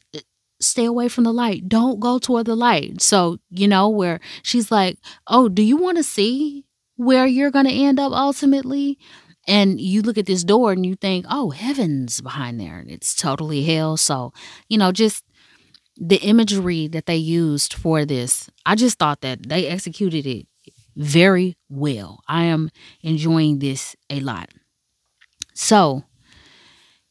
stay 0.60 0.86
away 0.86 1.08
from 1.08 1.24
the 1.24 1.34
light. 1.34 1.68
Don't 1.68 2.00
go 2.00 2.20
toward 2.20 2.46
the 2.46 2.56
light. 2.56 3.02
So 3.02 3.40
you 3.50 3.68
know 3.68 3.90
where 3.90 4.20
she's 4.44 4.72
like 4.72 4.98
oh 5.28 5.50
do 5.50 5.62
you 5.62 5.78
want 5.78 5.98
to 5.98 6.04
see 6.04 6.66
where 7.02 7.26
you're 7.26 7.50
going 7.50 7.66
to 7.66 7.74
end 7.74 8.00
up 8.00 8.12
ultimately. 8.12 9.00
And 9.48 9.82
you 9.82 10.04
look 10.04 10.20
at 10.20 10.28
this 10.28 10.44
door 10.44 10.72
and 10.72 10.86
you 10.86 10.96
think, 10.96 11.26
oh, 11.28 11.50
heaven's 11.50 12.22
behind 12.22 12.60
there. 12.60 12.78
And 12.78 12.92
it's 12.92 13.16
totally 13.16 13.64
hell. 13.64 13.98
So, 13.98 14.34
you 14.70 14.78
know, 14.78 14.92
just 14.92 15.26
the 15.98 16.18
imagery 16.18 16.88
that 16.90 17.08
they 17.08 17.16
used 17.16 17.74
for 17.74 18.06
this, 18.06 18.52
I 18.68 18.76
just 18.76 19.00
thought 19.00 19.22
that 19.22 19.50
they 19.50 19.68
executed 19.68 20.28
it 20.28 20.46
very 20.96 21.58
well. 21.70 22.22
I 22.28 22.44
am 22.44 22.70
enjoying 23.02 23.58
this 23.60 23.96
a 24.12 24.20
lot. 24.20 24.50
So, 25.56 26.04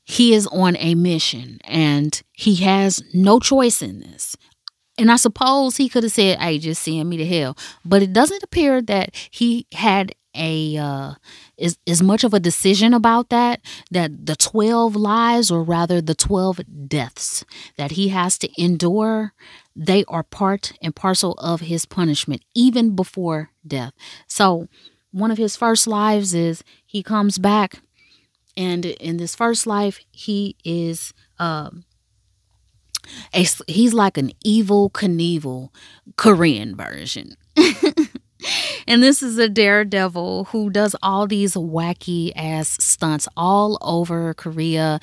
he 0.05 0.35
is 0.35 0.47
on 0.49 0.77
a 0.79 0.95
mission 0.95 1.59
and 1.65 2.21
he 2.33 2.57
has 2.57 3.03
no 3.13 3.41
choice 3.41 3.83
in 3.83 4.01
this. 4.01 4.37
And 5.01 5.11
I 5.11 5.17
suppose 5.17 5.79
he 5.79 5.89
could 5.89 6.03
have 6.03 6.13
said, 6.13 6.39
"Hey, 6.39 6.59
just 6.59 6.83
send 6.83 7.09
me 7.09 7.17
to 7.17 7.27
hell," 7.27 7.57
but 7.87 8.03
it 8.03 8.13
doesn't 8.13 8.43
appear 8.43 8.83
that 8.83 9.15
he 9.31 9.67
had 9.73 10.15
a 10.35 10.77
uh, 10.77 11.15
is 11.57 11.79
as 11.87 12.03
much 12.03 12.23
of 12.23 12.35
a 12.35 12.39
decision 12.39 12.93
about 12.93 13.31
that 13.31 13.61
that 13.91 14.27
the 14.27 14.37
12 14.37 14.95
lives 14.95 15.51
or 15.51 15.65
rather 15.65 16.01
the 16.01 16.15
12 16.15 16.61
deaths 16.87 17.45
that 17.77 17.93
he 17.93 18.09
has 18.09 18.39
to 18.39 18.63
endure 18.63 19.33
they 19.75 20.05
are 20.05 20.23
part 20.23 20.73
and 20.83 20.95
parcel 20.95 21.33
of 21.39 21.63
his 21.63 21.87
punishment 21.87 22.43
even 22.55 22.95
before 22.95 23.51
death. 23.67 23.93
So 24.27 24.69
one 25.11 25.31
of 25.31 25.39
his 25.39 25.57
first 25.57 25.87
lives 25.87 26.35
is 26.35 26.63
he 26.85 27.03
comes 27.03 27.39
back 27.39 27.81
and 28.57 28.85
in 28.85 29.17
this 29.17 29.35
first 29.35 29.67
life 29.67 29.99
he 30.13 30.57
is 30.65 31.15
um 31.39 31.85
he's 33.33 33.95
like 33.95 34.17
an 34.19 34.33
Evel 34.45 34.91
Knievel 34.93 35.71
Korean 36.17 36.77
version. 36.77 37.37
and 38.87 39.03
this 39.03 39.23
is 39.23 39.39
a 39.39 39.49
daredevil 39.49 40.45
who 40.47 40.71
does 40.71 40.97
all 41.03 41.27
these 41.27 41.55
wacky 41.55 42.33
ass 42.35 42.77
stunts 42.81 43.29
all 43.37 43.79
over 43.81 44.35
Korea 44.35 45.01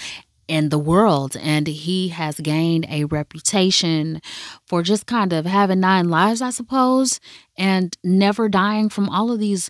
and 0.50 0.72
the 0.72 0.80
world. 0.80 1.36
And 1.42 1.68
he 1.68 2.10
has 2.10 2.40
gained 2.40 2.86
a 2.90 3.06
reputation 3.06 4.22
for 4.66 4.82
just 4.82 5.06
kind 5.06 5.34
of 5.34 5.46
having 5.46 5.80
nine 5.80 6.10
lives, 6.10 6.42
I 6.42 6.50
suppose, 6.50 7.20
and 7.58 7.98
never 8.04 8.50
dying 8.50 8.90
from 8.90 9.10
all 9.10 9.32
of 9.32 9.40
these. 9.40 9.70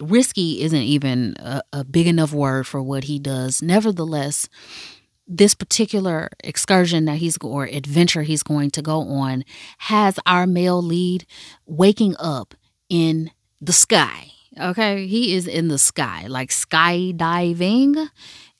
Risky 0.00 0.62
isn't 0.62 0.82
even 0.82 1.36
a, 1.38 1.62
a 1.72 1.84
big 1.84 2.06
enough 2.06 2.32
word 2.32 2.66
for 2.66 2.82
what 2.82 3.04
he 3.04 3.18
does. 3.18 3.60
Nevertheless, 3.60 4.48
this 5.32 5.54
particular 5.54 6.28
excursion 6.42 7.04
that 7.04 7.18
he's 7.18 7.38
or 7.40 7.64
adventure 7.64 8.22
he's 8.22 8.42
going 8.42 8.70
to 8.72 8.82
go 8.82 9.00
on 9.02 9.44
has 9.78 10.18
our 10.26 10.44
male 10.44 10.82
lead 10.82 11.24
waking 11.66 12.16
up 12.18 12.54
in 12.88 13.30
the 13.60 13.72
sky. 13.72 14.32
Okay, 14.58 15.06
he 15.06 15.34
is 15.36 15.46
in 15.46 15.68
the 15.68 15.78
sky, 15.78 16.26
like 16.26 16.50
skydiving, 16.50 18.08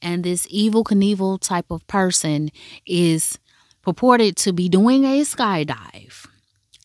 and 0.00 0.22
this 0.22 0.46
Evel 0.46 0.84
Knievel 0.84 1.40
type 1.40 1.70
of 1.70 1.84
person 1.88 2.50
is 2.86 3.38
purported 3.82 4.36
to 4.36 4.52
be 4.52 4.68
doing 4.68 5.04
a 5.04 5.22
skydive, 5.22 6.28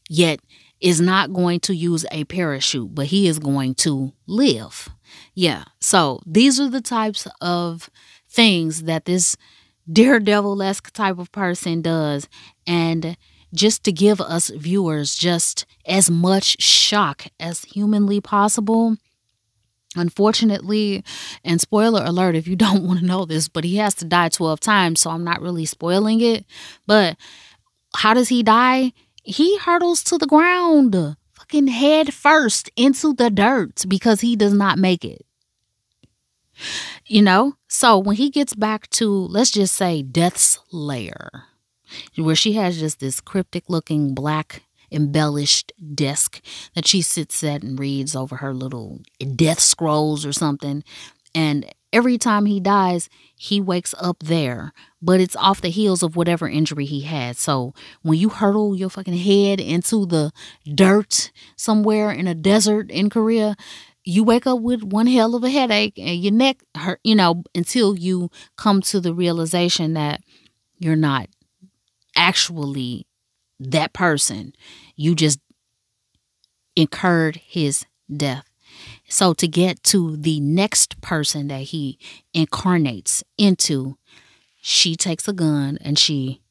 yet 0.10 0.40
is 0.82 1.00
not 1.00 1.32
going 1.32 1.60
to 1.60 1.76
use 1.76 2.06
a 2.12 2.24
parachute, 2.26 2.96
but 2.96 3.06
he 3.06 3.28
is 3.28 3.38
going 3.38 3.76
to 3.76 4.12
live. 4.26 4.90
Yeah, 5.36 5.66
so 5.80 6.22
these 6.26 6.60
are 6.60 6.70
the 6.70 6.82
types 6.82 7.28
of 7.40 7.92
things 8.28 8.84
that 8.84 9.06
this 9.06 9.38
daredevil 9.92 10.62
esque 10.62 10.92
type 10.92 11.20
of 11.20 11.32
person 11.32 11.82
does. 11.82 12.28
And 12.66 13.18
just 13.54 13.84
to 13.86 13.92
give 13.92 14.20
us 14.20 14.50
viewers 14.50 15.16
just 15.16 15.66
as 15.86 16.10
much 16.10 16.62
shock 16.62 17.26
as 17.40 17.64
humanly 17.64 18.20
possible. 18.20 18.98
Unfortunately, 19.96 21.06
and 21.44 21.62
spoiler 21.62 22.04
alert 22.04 22.36
if 22.36 22.48
you 22.48 22.56
don't 22.58 22.86
want 22.86 23.00
to 23.00 23.06
know 23.06 23.26
this, 23.26 23.48
but 23.48 23.64
he 23.64 23.78
has 23.78 23.96
to 23.96 24.06
die 24.06 24.30
12 24.30 24.60
times, 24.60 25.02
so 25.02 25.10
I'm 25.10 25.24
not 25.24 25.42
really 25.42 25.66
spoiling 25.66 26.20
it. 26.22 26.46
But 26.86 27.18
how 27.96 28.14
does 28.14 28.28
he 28.28 28.44
die? 28.44 28.92
he 29.26 29.58
hurdles 29.58 30.04
to 30.04 30.18
the 30.18 30.28
ground, 30.28 30.96
fucking 31.34 31.68
head 31.68 32.14
first 32.14 32.70
into 32.76 33.14
the 33.14 33.30
dirt 33.30 33.84
because 33.88 34.22
he 34.22 34.36
does 34.36 34.54
not 34.54 34.78
make 34.78 35.04
it. 35.04 35.26
You 37.06 37.24
know? 37.24 37.56
So 37.78 37.98
when 37.98 38.16
he 38.16 38.30
gets 38.30 38.56
back 38.56 38.90
to, 38.92 39.12
let's 39.12 39.52
just 39.52 39.76
say, 39.76 40.02
Death's 40.02 40.60
Lair, 40.72 41.44
where 42.16 42.34
she 42.34 42.54
has 42.54 42.80
just 42.80 43.02
this 43.02 43.20
cryptic 43.20 43.66
looking 43.68 44.16
black 44.16 44.64
embellished 44.94 45.74
desk 45.94 46.42
that 46.74 46.88
she 46.88 47.02
sits 47.02 47.44
at 47.44 47.64
and 47.64 47.78
reads 47.78 48.16
over 48.16 48.38
her 48.38 48.54
little 48.54 49.02
death 49.36 49.60
scrolls 49.60 50.26
or 50.26 50.32
something. 50.32 50.86
And 51.36 51.66
every 51.92 52.18
time 52.18 52.46
he 52.46 52.62
dies, 52.62 53.10
he 53.36 53.60
wakes 53.60 53.94
up 54.00 54.20
there, 54.20 54.72
but 55.02 55.20
it's 55.20 55.36
off 55.36 55.60
the 55.60 55.68
heels 55.68 56.02
of 56.02 56.16
whatever 56.16 56.48
injury 56.48 56.86
he 56.86 57.02
had. 57.02 57.36
So 57.36 57.74
when 58.04 58.18
you 58.18 58.30
hurtle 58.30 58.78
your 58.78 58.90
fucking 58.90 59.18
head 59.18 59.60
into 59.60 60.06
the 60.06 60.32
dirt 60.74 61.30
somewhere 61.58 62.10
in 62.10 62.26
a 62.26 62.36
desert 62.36 62.90
in 62.90 63.10
Korea, 63.10 63.58
you 64.06 64.24
wake 64.24 64.46
up 64.46 64.60
with 64.62 64.84
one 64.84 65.08
hell 65.08 65.36
of 65.36 65.44
a 65.44 65.50
headache 65.50 65.98
and 65.98 66.22
your 66.24 66.32
neck 66.32 66.64
hurt, 66.76 67.00
you 67.04 67.16
know, 67.16 67.44
until 67.56 67.98
you 67.98 68.30
come 68.56 68.82
to 68.84 69.00
the 69.00 69.14
realization 69.14 69.94
that 69.94 70.22
you're 70.78 70.96
not 70.96 71.28
actually 72.16 73.08
that 73.60 73.94
person. 73.94 74.54
You 74.96 75.16
just 75.16 75.40
incurred 76.76 77.38
his 77.38 77.86
death. 78.16 78.46
So 79.08 79.34
to 79.34 79.48
get 79.48 79.82
to 79.84 80.16
the 80.18 80.40
next 80.40 81.02
person 81.02 81.48
that 81.48 81.62
he 81.62 81.98
incarnates 82.34 83.24
into, 83.38 83.98
she 84.62 84.96
takes 84.96 85.28
a 85.28 85.34
gun 85.34 85.78
and 85.82 85.98
she 85.98 86.42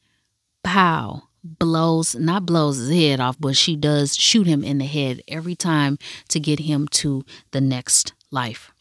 pow 0.63 1.25
blows 1.45 2.15
not 2.15 2.47
blows 2.47 2.79
his 2.79 2.91
head 2.91 3.21
off, 3.21 3.37
but 3.39 3.57
she 3.57 3.77
does 3.77 4.17
shoot 4.17 4.47
him 4.47 4.65
in 4.65 4.79
the 4.79 4.87
head 4.87 5.23
every 5.29 5.55
time 5.55 5.99
to 6.29 6.41
get 6.41 6.59
him 6.61 6.89
to 6.89 7.25
the 7.53 7.61
next 7.61 8.15
life. 8.31 8.73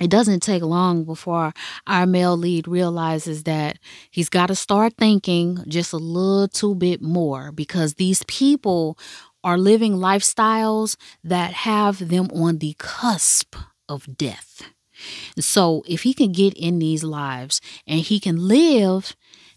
It 0.00 0.10
doesn't 0.10 0.40
take 0.40 0.62
long 0.62 1.04
before 1.04 1.52
our 1.86 2.06
male 2.06 2.36
lead 2.36 2.66
realizes 2.66 3.44
that 3.44 3.78
he's 4.10 4.28
got 4.28 4.46
to 4.46 4.54
start 4.54 4.94
thinking 4.98 5.64
just 5.68 5.92
a 5.92 5.98
little 5.98 6.74
bit 6.74 7.00
more 7.00 7.52
because 7.52 7.94
these 7.94 8.22
people 8.24 8.98
are 9.44 9.58
living 9.58 9.94
lifestyles 9.94 10.96
that 11.22 11.52
have 11.52 12.08
them 12.08 12.28
on 12.34 12.58
the 12.58 12.74
cusp 12.78 13.54
of 13.88 14.16
death. 14.16 14.62
So, 15.38 15.82
if 15.86 16.02
he 16.02 16.14
can 16.14 16.32
get 16.32 16.54
in 16.54 16.78
these 16.78 17.04
lives 17.04 17.60
and 17.86 18.00
he 18.00 18.20
can 18.20 18.48
live 18.48 19.14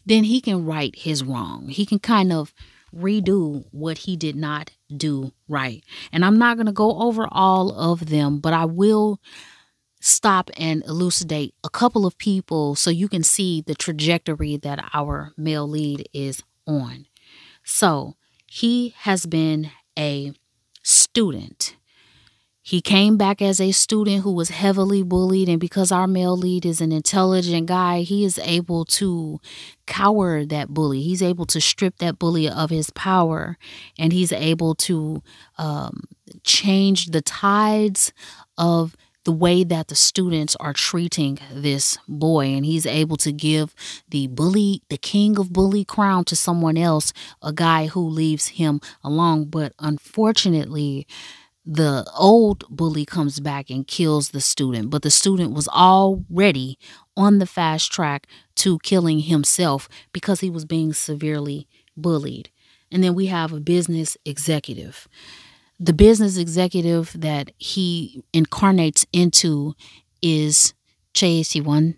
then 0.08 0.24
he 0.24 0.40
can 0.42 0.66
right 0.66 0.96
his 0.96 1.24
wrong. 1.24 1.68
He 1.68 1.86
can 1.86 2.00
kind 2.00 2.32
of 2.32 2.54
redo 2.96 3.66
what 3.72 4.00
he 4.00 4.16
did 4.16 4.36
not 4.36 4.72
do 4.96 5.34
right. 5.50 5.84
And 6.12 6.24
I'm 6.24 6.38
not 6.38 6.56
going 6.56 6.68
to 6.68 6.72
go 6.72 7.00
over 7.02 7.28
all 7.30 7.72
of 7.72 8.10
them, 8.10 8.40
but 8.40 8.54
I 8.54 8.66
will 8.66 9.20
stop 10.00 10.50
and 10.58 10.84
elucidate 10.86 11.54
a 11.64 11.70
couple 11.70 12.06
of 12.06 12.18
people 12.18 12.76
so 12.76 12.90
you 12.90 13.10
can 13.10 13.24
see 13.24 13.62
the 13.62 13.76
trajectory 13.76 14.56
that 14.58 14.90
our 14.94 15.34
male 15.36 15.68
lead 15.68 16.08
is 16.14 16.42
on. 16.66 17.06
So, 17.64 18.16
he 18.46 18.96
has 19.00 19.26
been 19.26 19.72
a 20.00 20.32
student 20.84 21.76
he 22.68 22.82
came 22.82 23.16
back 23.16 23.42
as 23.42 23.62
a 23.62 23.72
student 23.72 24.24
who 24.24 24.34
was 24.34 24.50
heavily 24.50 25.02
bullied, 25.02 25.48
and 25.48 25.58
because 25.58 25.90
our 25.90 26.06
male 26.06 26.36
lead 26.36 26.66
is 26.66 26.82
an 26.82 26.92
intelligent 26.92 27.68
guy, 27.68 28.02
he 28.02 28.26
is 28.26 28.38
able 28.40 28.84
to 28.84 29.40
cower 29.86 30.44
that 30.44 30.68
bully. 30.74 31.02
He's 31.02 31.22
able 31.22 31.46
to 31.46 31.62
strip 31.62 32.00
that 32.00 32.20
bully 32.20 32.50
of 32.50 32.70
his 32.70 32.90
power, 32.90 33.58
and 33.98 34.12
he's 34.12 34.34
able 34.34 34.76
to 34.76 35.24
um, 35.58 36.10
change 36.44 37.06
the 37.12 37.22
tides 37.22 38.12
of 38.58 38.98
the 39.24 39.32
way 39.32 39.64
that 39.64 39.88
the 39.88 39.96
students 39.96 40.58
are 40.58 40.74
treating 40.74 41.40
this 41.50 41.98
boy 42.06 42.48
and 42.48 42.66
he's 42.66 42.86
able 42.86 43.18
to 43.18 43.32
give 43.32 43.76
the 44.10 44.28
bully 44.28 44.82
the 44.90 44.98
king 44.98 45.38
of 45.38 45.52
bully 45.52 45.84
crown 45.84 46.24
to 46.24 46.34
someone 46.34 46.78
else 46.78 47.12
a 47.42 47.52
guy 47.52 47.88
who 47.88 48.00
leaves 48.08 48.48
him 48.48 48.80
alone 49.04 49.44
but 49.44 49.74
unfortunately 49.80 51.06
the 51.70 52.10
old 52.16 52.64
bully 52.70 53.04
comes 53.04 53.42
back 53.42 53.70
and 53.70 53.86
kills 53.86 54.30
the 54.30 54.40
student, 54.40 54.90
but 54.90 55.02
the 55.02 55.12
student 55.12 55.54
was 55.54 55.68
already 55.68 56.80
on 57.18 57.40
the 57.40 57.46
fast 57.46 57.92
track 57.92 58.26
to 58.56 58.80
killing 58.80 59.20
himself 59.20 59.90
because 60.14 60.40
he 60.40 60.50
was 60.50 60.64
being 60.64 60.94
severely 60.94 61.68
bullied. 61.98 62.50
And 62.90 63.04
then 63.04 63.14
we 63.16 63.26
have 63.26 63.52
a 63.52 63.60
business 63.60 64.18
executive. 64.24 65.10
The 65.78 65.92
business 65.92 66.38
executive 66.38 67.12
that 67.20 67.52
he 67.58 68.24
incarnates 68.32 69.06
into 69.12 69.76
is 70.22 70.74
Choi 71.14 71.42
Si-won, 71.42 71.98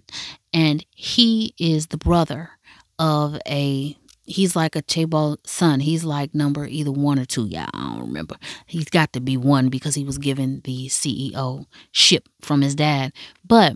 and 0.52 0.84
he 0.90 1.54
is 1.60 1.88
the 1.88 1.98
brother 1.98 2.52
of 2.98 3.40
a 3.48 3.99
he's 4.30 4.56
like 4.56 4.76
a 4.76 4.82
Chaebol 4.82 5.38
son. 5.46 5.80
He's 5.80 6.04
like 6.04 6.34
number 6.34 6.66
either 6.66 6.92
one 6.92 7.20
or 7.20 7.26
two. 7.26 7.48
Yeah, 7.48 7.68
I 7.74 7.96
don't 7.96 8.08
remember. 8.08 8.36
He's 8.68 8.86
got 8.86 9.12
to 9.14 9.20
be 9.20 9.36
one 9.36 9.70
because 9.70 9.96
he 9.96 10.04
was 10.04 10.18
given 10.18 10.62
the 10.64 10.88
CEO 10.88 11.66
ship 11.92 12.30
from 12.42 12.62
his 12.62 12.76
dad. 12.76 13.12
But 13.46 13.76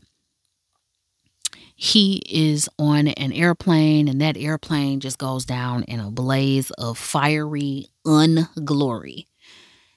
he 1.76 2.22
is 2.30 2.70
on 2.78 3.08
an 3.08 3.34
airplane, 3.34 4.08
and 4.08 4.22
that 4.22 4.38
airplane 4.38 5.00
just 5.00 5.18
goes 5.18 5.44
down 5.44 5.84
in 5.84 6.00
a 6.00 6.12
blaze 6.12 6.70
of 6.72 6.98
fiery 6.98 7.88
unglory. 8.06 9.28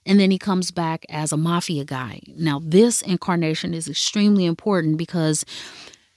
And 0.07 0.19
then 0.19 0.31
he 0.31 0.39
comes 0.39 0.71
back 0.71 1.05
as 1.09 1.33
a 1.33 1.37
mafia 1.37 1.85
guy. 1.85 2.21
Now, 2.29 2.61
this 2.65 3.03
incarnation 3.03 3.75
is 3.75 3.89
extremely 3.89 4.47
important 4.47 4.97
because 4.97 5.45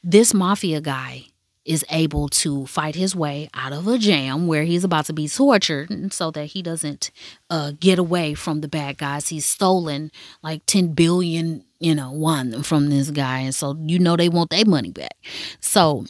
this 0.04 0.34
mafia 0.34 0.80
guy 0.80 1.26
is 1.70 1.86
able 1.92 2.28
to 2.28 2.66
fight 2.66 2.96
his 2.96 3.16
way 3.16 3.48
out 3.54 3.72
of 3.72 3.88
a 3.88 4.00
jam 4.00 4.48
where 4.48 4.64
he's 4.64 4.84
about 4.84 5.06
to 5.06 5.14
be 5.14 5.28
tortured 5.28 6.12
so 6.12 6.32
that 6.32 6.46
he 6.46 6.64
doesn't 6.64 7.12
uh, 7.52 7.72
get 7.80 8.00
away 8.00 8.34
from 8.34 8.62
the 8.62 8.68
bad 8.68 8.98
guys. 8.98 9.28
He's 9.28 9.46
stolen 9.46 10.12
like 10.42 10.66
10 10.66 10.94
billion, 10.94 11.64
you 11.80 11.94
know, 11.94 12.12
one 12.12 12.64
from 12.64 12.90
this 12.90 13.12
guy. 13.12 13.42
And 13.42 13.54
so, 13.54 13.78
you 13.86 14.00
know, 14.00 14.16
they 14.16 14.30
want 14.30 14.50
their 14.50 14.66
money 14.66 14.92
back. 14.92 15.16
So, 15.62 16.06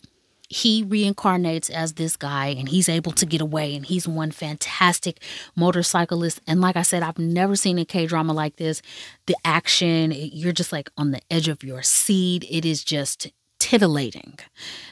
he 0.51 0.83
reincarnates 0.83 1.69
as 1.69 1.93
this 1.93 2.15
guy 2.15 2.47
and 2.47 2.69
he's 2.69 2.89
able 2.89 3.11
to 3.11 3.25
get 3.25 3.39
away 3.39 3.75
and 3.75 3.85
he's 3.85 4.07
one 4.07 4.31
fantastic 4.31 5.21
motorcyclist 5.55 6.41
and 6.47 6.59
like 6.59 6.75
i 6.75 6.81
said 6.81 7.03
i've 7.03 7.19
never 7.19 7.55
seen 7.55 7.77
a 7.77 7.85
k-drama 7.85 8.33
like 8.33 8.55
this 8.55 8.81
the 9.27 9.35
action 9.45 10.11
you're 10.11 10.51
just 10.51 10.71
like 10.71 10.89
on 10.97 11.11
the 11.11 11.21
edge 11.29 11.47
of 11.47 11.63
your 11.63 11.83
seat 11.83 12.43
it 12.49 12.65
is 12.65 12.83
just 12.83 13.27
titillating. 13.59 14.39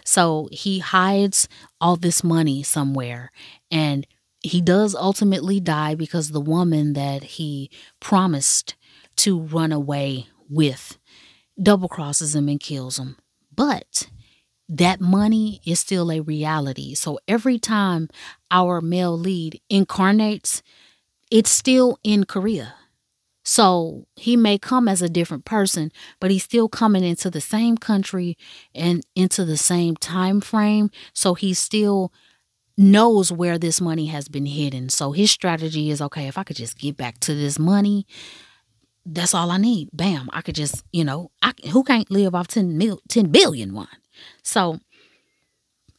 So 0.06 0.50
he 0.52 0.80
hides 0.80 1.48
all 1.80 1.96
this 1.96 2.24
money 2.24 2.64
somewhere 2.64 3.32
and 3.72 4.06
he 4.42 4.62
does 4.62 4.96
ultimately 4.96 5.60
die 5.60 5.96
because 5.96 6.32
the 6.32 6.42
woman 6.42 6.94
that 6.94 7.24
he 7.24 7.70
promised 8.00 8.76
to 9.18 9.40
run 9.40 9.72
away 9.72 10.28
with 10.50 10.98
double 11.62 11.90
crosses 11.90 12.36
him 12.36 12.48
and 12.48 12.60
kills 12.60 13.00
him. 13.00 13.18
But 13.56 14.10
that 14.70 15.02
money 15.02 15.62
is 15.66 15.80
still 15.80 16.12
a 16.12 16.22
reality. 16.22 16.94
So 16.94 17.20
every 17.28 17.58
time 17.58 18.10
our 18.52 18.82
male 18.82 19.18
lead 19.18 19.62
incarnates, 19.70 20.62
it's 21.32 21.50
still 21.50 21.98
in 22.04 22.26
Korea. 22.26 22.76
So 23.48 24.08
he 24.18 24.36
may 24.36 24.58
come 24.58 24.90
as 24.90 25.02
a 25.02 25.08
different 25.08 25.46
person, 25.46 25.90
but 26.20 26.32
he's 26.32 26.44
still 26.44 26.68
coming 26.68 27.02
into 27.02 27.30
the 27.30 27.40
same 27.40 27.78
country 27.78 28.38
and 28.76 29.06
into 29.16 29.46
the 29.46 29.56
same 29.56 29.96
time 29.96 30.42
frame. 30.42 30.92
So 31.14 31.34
he 31.34 31.54
still 31.54 32.12
knows 32.78 33.32
where 33.32 33.58
this 33.58 33.80
money 33.80 34.08
has 34.08 34.28
been 34.28 34.48
hidden. 34.48 34.90
So 34.90 35.14
his 35.14 35.32
strategy 35.32 35.90
is 35.90 36.02
okay, 36.02 36.28
if 36.28 36.38
I 36.38 36.44
could 36.44 36.58
just 36.58 36.78
get 36.78 36.98
back 36.98 37.22
to 37.22 37.34
this 37.34 37.58
money, 37.58 38.06
that's 39.06 39.34
all 39.34 39.50
I 39.50 39.58
need. 39.58 39.92
Bam, 39.94 40.30
I 40.34 40.42
could 40.42 40.56
just, 40.56 40.84
you 40.92 41.06
know, 41.06 41.32
I, 41.42 41.54
who 41.72 41.86
can't 41.86 42.12
live 42.12 42.36
off 42.36 42.50
10, 42.50 42.78
mil, 42.78 43.00
10 43.08 43.28
billion 43.28 43.74
one? 43.74 43.88
So 44.44 44.82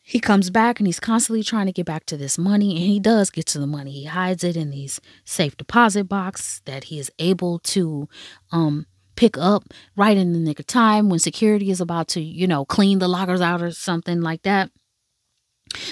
he 0.09 0.21
comes 0.21 0.49
back 0.49 0.81
and 0.81 0.87
he's 0.87 0.99
constantly 0.99 1.42
trying 1.42 1.66
to 1.66 1.73
get 1.73 1.85
back 1.85 2.07
to 2.07 2.16
this 2.16 2.38
money 2.38 2.71
and 2.71 2.87
he 2.87 2.99
does 2.99 3.29
get 3.29 3.44
to 3.47 3.59
the 3.59 3.66
money 3.66 3.92
he 3.92 4.05
hides 4.05 4.42
it 4.42 4.57
in 4.57 4.71
these 4.71 5.01
safe 5.25 5.57
deposit 5.57 6.05
box 6.05 6.62
that 6.64 6.85
he 6.85 6.99
is 6.99 7.12
able 7.18 7.59
to 7.59 8.09
um 8.51 8.87
pick 9.16 9.37
up 9.37 9.64
right 9.97 10.16
in 10.16 10.33
the 10.33 10.38
nick 10.38 10.59
of 10.59 10.66
time 10.66 11.11
when 11.11 11.18
security 11.18 11.71
is 11.71 11.81
about 11.81 12.09
to 12.09 12.21
you 12.21 12.47
know 12.47 12.64
clean 12.64 12.99
the 12.99 13.09
lockers 13.09 13.40
out 13.40 13.61
or 13.61 13.71
something 13.71 14.21
like 14.23 14.42
that 14.42 14.71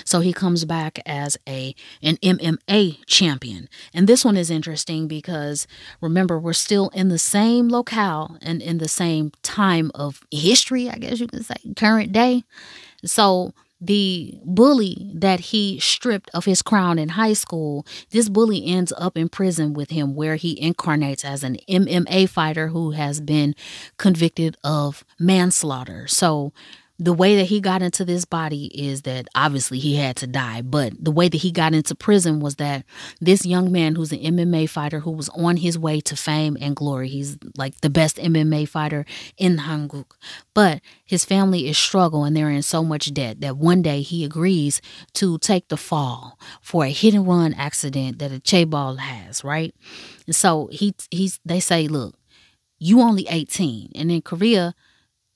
so 0.07 0.21
he 0.21 0.33
comes 0.33 0.65
back 0.65 0.99
as 1.05 1.37
a 1.47 1.75
an 2.03 2.17
MMA 2.17 3.05
champion. 3.05 3.69
And 3.93 4.07
this 4.07 4.25
one 4.25 4.39
is 4.39 4.51
interesting 4.51 5.07
because 5.07 5.67
remember 6.01 6.39
we're 6.39 6.55
still 6.55 6.89
in 6.95 7.09
the 7.11 7.19
same 7.19 7.69
locale 7.69 8.39
and 8.41 8.63
in 8.63 8.79
the 8.79 8.89
same 8.89 9.33
time 9.43 9.91
of 9.95 10.23
history, 10.31 10.89
I 10.89 10.97
guess 10.97 11.21
you 11.21 11.27
can 11.27 11.43
say, 11.43 11.57
current 11.77 12.13
day. 12.13 12.45
So 13.05 13.53
the 13.81 14.39
bully 14.45 15.13
that 15.15 15.41
he 15.41 15.79
stripped 15.79 16.31
of 16.33 16.47
his 16.47 16.63
crown 16.63 16.99
in 16.99 17.11
high 17.11 17.35
school, 17.35 17.87
this 18.11 18.29
bully 18.29 18.65
ends 18.67 18.93
up 18.97 19.17
in 19.17 19.29
prison 19.29 19.75
with 19.75 19.91
him, 19.91 20.15
where 20.15 20.37
he 20.37 20.61
incarnates 20.61 21.25
as 21.25 21.43
an 21.43 21.59
MMA 21.69 22.29
fighter 22.29 22.69
who 22.69 22.93
has 22.93 23.21
been 23.21 23.55
convicted 23.99 24.57
of 24.65 25.05
manslaughter. 25.19 26.07
So 26.07 26.53
the 26.99 27.13
way 27.13 27.37
that 27.37 27.45
he 27.45 27.61
got 27.61 27.83
into 27.83 28.05
this 28.05 28.25
body 28.25 28.67
is 28.67 29.03
that 29.03 29.29
obviously 29.35 29.79
he 29.79 29.97
had 29.97 30.17
to 30.17 30.27
die, 30.27 30.63
but 30.63 30.93
the 30.99 31.11
way 31.11 31.29
that 31.29 31.39
he 31.39 31.53
got 31.53 31.75
into 31.75 31.95
prison 31.95 32.41
was 32.41 32.57
that 32.57 32.85
this 33.21 33.45
young 33.45 33.71
man 33.71 33.95
who's 33.95 34.13
an 34.13 34.21
MMA 34.21 34.69
fighter 34.69 35.01
who 35.01 35.11
was 35.11 35.29
on 35.31 35.59
his 35.59 35.79
way 35.79 36.01
to 36.01 36.17
fame 36.17 36.57
and 36.61 36.75
glory, 36.75 37.09
he's 37.09 37.37
like 37.57 37.81
the 37.83 37.91
best 37.91 38.17
MMA 38.17 38.67
fighter 38.67 39.05
in 39.37 39.59
Hanguk, 39.59 40.13
but 40.55 40.81
his 41.05 41.25
family 41.25 41.69
is 41.69 41.77
struggling 41.77 42.29
and 42.29 42.37
they're 42.37 42.51
in 42.51 42.63
so 42.63 42.83
much 42.83 43.13
debt 43.13 43.41
that 43.41 43.57
one 43.57 43.83
day 43.83 44.01
he 44.03 44.25
agrees 44.25 44.81
to 45.15 45.39
take 45.39 45.69
the 45.69 45.77
fall 45.77 46.39
for 46.61 46.85
a 46.85 46.91
hit 46.91 47.15
and 47.15 47.29
run 47.29 47.55
accident 47.55 48.19
that 48.19 48.33
a 48.33 48.41
chaebol 48.41 48.99
has, 48.99 49.45
right? 49.45 49.75
And 50.27 50.35
so 50.35 50.69
he 50.73 50.95
he's 51.11 51.41
they 51.45 51.61
say, 51.61 51.89
look, 51.89 52.17
you 52.79 53.01
only 53.01 53.27
18, 53.29 53.93
and 53.95 54.11
in 54.11 54.23
Korea 54.23 54.75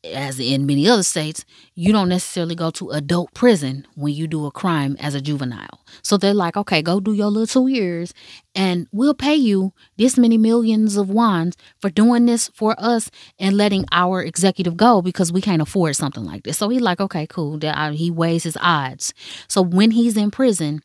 as 0.04 0.40
in 0.40 0.66
many 0.66 0.88
other 0.88 1.02
states, 1.02 1.44
you 1.74 1.92
don't 1.92 2.08
necessarily 2.08 2.54
go 2.54 2.70
to 2.70 2.90
adult 2.90 3.32
prison 3.34 3.86
when 3.94 4.14
you 4.14 4.26
do 4.26 4.46
a 4.46 4.50
crime 4.50 4.96
as 4.98 5.14
a 5.14 5.20
juvenile. 5.20 5.84
So 6.02 6.16
they're 6.16 6.34
like, 6.34 6.56
okay, 6.56 6.82
go 6.82 7.00
do 7.00 7.12
your 7.12 7.26
little 7.28 7.46
two 7.46 7.68
years 7.68 8.14
and 8.54 8.86
we'll 8.92 9.14
pay 9.14 9.34
you 9.34 9.72
this 9.96 10.16
many 10.16 10.38
millions 10.38 10.96
of 10.96 11.10
wands 11.10 11.56
for 11.80 11.90
doing 11.90 12.26
this 12.26 12.48
for 12.54 12.74
us 12.78 13.10
and 13.38 13.56
letting 13.56 13.84
our 13.92 14.22
executive 14.22 14.76
go 14.76 15.02
because 15.02 15.32
we 15.32 15.40
can't 15.40 15.62
afford 15.62 15.96
something 15.96 16.24
like 16.24 16.44
this. 16.44 16.58
So 16.58 16.68
he's 16.68 16.80
like, 16.80 17.00
okay, 17.00 17.26
cool. 17.26 17.58
Uh, 17.62 17.92
he 17.92 18.10
weighs 18.10 18.44
his 18.44 18.56
odds. 18.60 19.12
So 19.48 19.62
when 19.62 19.90
he's 19.90 20.16
in 20.16 20.30
prison, 20.30 20.82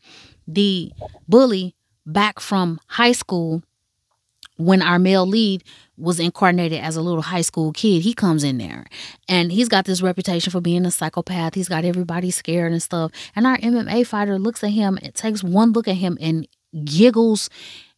the 0.48 0.92
bully 1.28 1.76
back 2.06 2.40
from 2.40 2.80
high 2.88 3.14
school, 3.14 3.64
when 4.58 4.82
our 4.82 5.00
male 5.00 5.26
lead 5.26 5.64
was 5.98 6.20
incarnated 6.20 6.82
as 6.82 6.96
a 6.96 7.02
little 7.02 7.22
high 7.22 7.42
school 7.42 7.72
kid, 7.72 8.02
he 8.02 8.14
comes 8.14 8.44
in 8.44 8.58
there 8.58 8.86
and 9.28 9.52
he's 9.52 9.70
got 9.70 9.86
this 9.86 10.02
reputation 10.02 10.52
for 10.52 10.62
being 10.62 10.86
a 10.86 10.92
psychopath. 10.92 11.56
He's 11.56 11.70
got 11.70 11.86
everybody 11.86 12.32
scared 12.32 12.72
and 12.72 12.82
stuff. 12.82 13.12
And 13.36 13.48
our 13.48 13.58
MMA 13.58 14.06
fighter 14.06 14.38
looks 14.38 14.64
at 14.64 14.72
him, 14.72 14.98
it 15.02 15.16
takes 15.16 15.44
one 15.44 15.72
look 15.72 15.88
at 15.88 15.96
him 15.96 16.18
and 16.20 16.48
giggles 16.84 17.50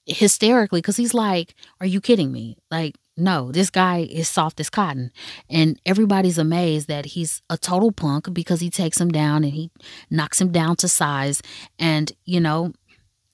hysterically 0.05 0.79
because 0.79 0.97
he's 0.97 1.13
like, 1.13 1.55
Are 1.79 1.87
you 1.87 2.01
kidding 2.01 2.31
me? 2.31 2.57
Like, 2.71 2.95
no, 3.17 3.51
this 3.51 3.71
guy 3.71 4.07
is 4.09 4.29
soft 4.29 4.59
as 4.59 4.69
cotton. 4.69 5.11
And 5.49 5.81
everybody's 5.85 6.37
amazed 6.37 6.87
that 6.87 7.07
he's 7.07 7.41
a 7.49 7.57
total 7.57 7.91
punk 7.91 8.31
because 8.31 8.61
he 8.61 8.69
takes 8.69 9.01
him 9.01 9.09
down 9.09 9.43
and 9.43 9.53
he 9.53 9.71
knocks 10.11 10.39
him 10.39 10.51
down 10.51 10.75
to 10.77 10.87
size. 10.87 11.41
And, 11.79 12.11
you 12.25 12.39
know, 12.39 12.73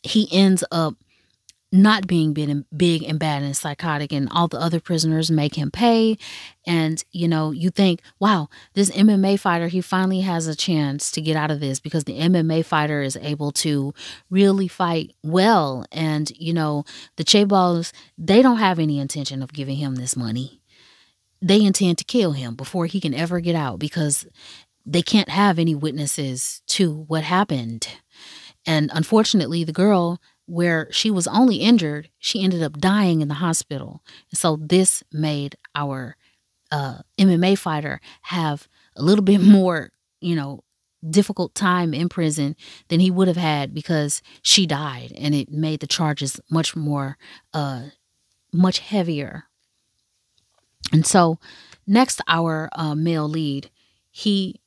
he 0.01 0.29
ends 0.31 0.63
up 0.71 0.95
not 1.73 2.05
being 2.05 2.33
big 2.33 3.03
and, 3.03 3.19
bad 3.19 3.41
and 3.41 3.57
psychotic 3.57 4.13
and 4.13 4.29
all 4.31 4.47
the 4.47 4.59
other 4.59 4.79
prisoners 4.79 5.31
make 5.31 5.55
him 5.55 5.71
pay. 5.71 6.19
And 6.67 7.03
you 7.11 7.27
know 7.27 7.49
you 7.49 7.71
think 7.71 8.01
wow 8.19 8.47
this 8.75 8.91
MMA 8.91 9.39
fighter 9.39 9.67
he 9.67 9.81
finally 9.81 10.21
has 10.21 10.47
a 10.47 10.55
chance 10.55 11.11
to 11.11 11.21
get 11.21 11.35
out 11.35 11.49
of 11.49 11.59
this 11.59 11.79
because 11.79 12.03
the 12.03 12.19
MMA 12.19 12.63
fighter 12.63 13.01
is 13.01 13.17
able 13.17 13.51
to 13.53 13.93
really 14.29 14.67
fight 14.67 15.15
well. 15.23 15.85
And 15.91 16.31
you 16.37 16.53
know 16.53 16.85
the 17.15 17.25
chaebols 17.25 17.91
they 18.19 18.43
don't 18.43 18.57
have 18.57 18.77
any 18.77 18.99
intention 18.99 19.41
of 19.41 19.51
giving 19.51 19.77
him 19.77 19.95
this 19.95 20.15
money. 20.15 20.61
They 21.41 21.63
intend 21.63 21.97
to 21.97 22.05
kill 22.05 22.33
him 22.33 22.53
before 22.53 22.85
he 22.85 23.01
can 23.01 23.15
ever 23.15 23.39
get 23.39 23.55
out 23.55 23.79
because 23.79 24.27
they 24.85 25.01
can't 25.01 25.29
have 25.29 25.57
any 25.57 25.73
witnesses 25.73 26.61
to 26.67 26.93
what 26.93 27.23
happened. 27.23 27.87
And 28.65 28.91
unfortunately 28.93 29.63
the 29.63 29.73
girl 29.73 30.21
where 30.45 30.87
she 30.91 31.09
was 31.09 31.27
only 31.27 31.57
injured, 31.57 32.09
she 32.19 32.43
ended 32.43 32.61
up 32.61 32.77
dying 32.77 33.21
in 33.21 33.27
the 33.27 33.35
hospital. 33.35 34.03
And 34.31 34.37
so 34.37 34.57
this 34.59 35.03
made 35.11 35.55
our 35.75 36.17
uh, 36.71 36.99
MMA 37.17 37.57
fighter 37.57 38.01
have 38.23 38.67
a 38.95 39.03
little 39.03 39.23
bit 39.23 39.41
more, 39.41 39.91
you 40.21 40.35
know, 40.35 40.63
difficult 41.09 41.53
time 41.53 41.93
in 41.93 42.09
prison 42.09 42.55
than 42.87 42.99
he 42.99 43.11
would 43.11 43.27
have 43.27 43.37
had 43.37 43.73
because 43.73 44.21
she 44.41 44.65
died 44.65 45.11
and 45.17 45.35
it 45.35 45.51
made 45.51 45.79
the 45.81 45.87
charges 45.87 46.39
much 46.49 46.75
more 46.75 47.17
uh 47.53 47.83
much 48.53 48.79
heavier 48.79 49.43
and 50.93 51.05
so 51.05 51.39
next 51.85 52.21
our 52.27 52.69
uh, 52.73 52.95
male 52.95 53.27
lead 53.27 53.69
he 54.11 54.61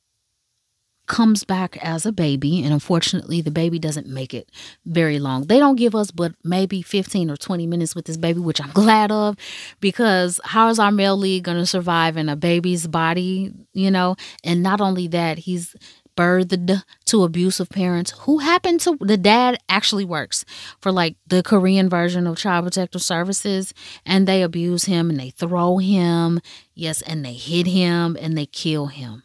comes 1.07 1.43
back 1.43 1.77
as 1.83 2.05
a 2.05 2.11
baby 2.11 2.63
and 2.63 2.73
unfortunately 2.73 3.41
the 3.41 3.51
baby 3.51 3.79
doesn't 3.79 4.07
make 4.07 4.33
it 4.33 4.49
very 4.85 5.19
long. 5.19 5.47
They 5.47 5.59
don't 5.59 5.75
give 5.75 5.95
us 5.95 6.11
but 6.11 6.33
maybe 6.43 6.81
15 6.81 7.31
or 7.31 7.37
20 7.37 7.67
minutes 7.67 7.95
with 7.95 8.05
this 8.05 8.17
baby 8.17 8.39
which 8.39 8.61
i'm 8.61 8.71
glad 8.73 9.11
of 9.11 9.35
because 9.79 10.39
how 10.43 10.69
is 10.69 10.79
our 10.79 10.91
male 10.91 11.17
lead 11.17 11.43
going 11.43 11.57
to 11.57 11.65
survive 11.65 12.17
in 12.17 12.29
a 12.29 12.35
baby's 12.35 12.87
body 12.87 13.53
you 13.73 13.91
know? 13.91 14.15
And 14.43 14.63
not 14.63 14.81
only 14.81 15.07
that 15.09 15.39
he's 15.39 15.75
birthed 16.17 16.83
to 17.05 17.23
abusive 17.23 17.69
parents 17.69 18.11
who 18.21 18.39
happen 18.39 18.79
to 18.79 18.97
the 18.99 19.17
dad 19.17 19.57
actually 19.69 20.03
works 20.03 20.43
for 20.81 20.91
like 20.91 21.15
the 21.27 21.43
korean 21.43 21.87
version 21.87 22.25
of 22.25 22.37
child 22.37 22.65
protective 22.65 23.03
services 23.03 23.71
and 24.03 24.27
they 24.27 24.41
abuse 24.41 24.85
him 24.85 25.11
and 25.11 25.19
they 25.19 25.29
throw 25.29 25.77
him 25.77 26.41
yes 26.73 27.03
and 27.03 27.23
they 27.23 27.33
hit 27.33 27.67
him 27.67 28.17
and 28.19 28.35
they 28.35 28.47
kill 28.47 28.87
him 28.87 29.21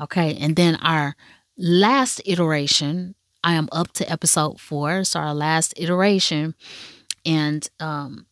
Okay. 0.00 0.36
And 0.36 0.56
then 0.56 0.76
our 0.76 1.16
last 1.56 2.20
iteration, 2.24 3.14
I 3.42 3.54
am 3.54 3.68
up 3.72 3.92
to 3.94 4.10
episode 4.10 4.60
four. 4.60 5.04
So 5.04 5.20
our 5.20 5.34
last 5.34 5.74
iteration. 5.76 6.54
And 7.24 7.68
um 7.80 8.26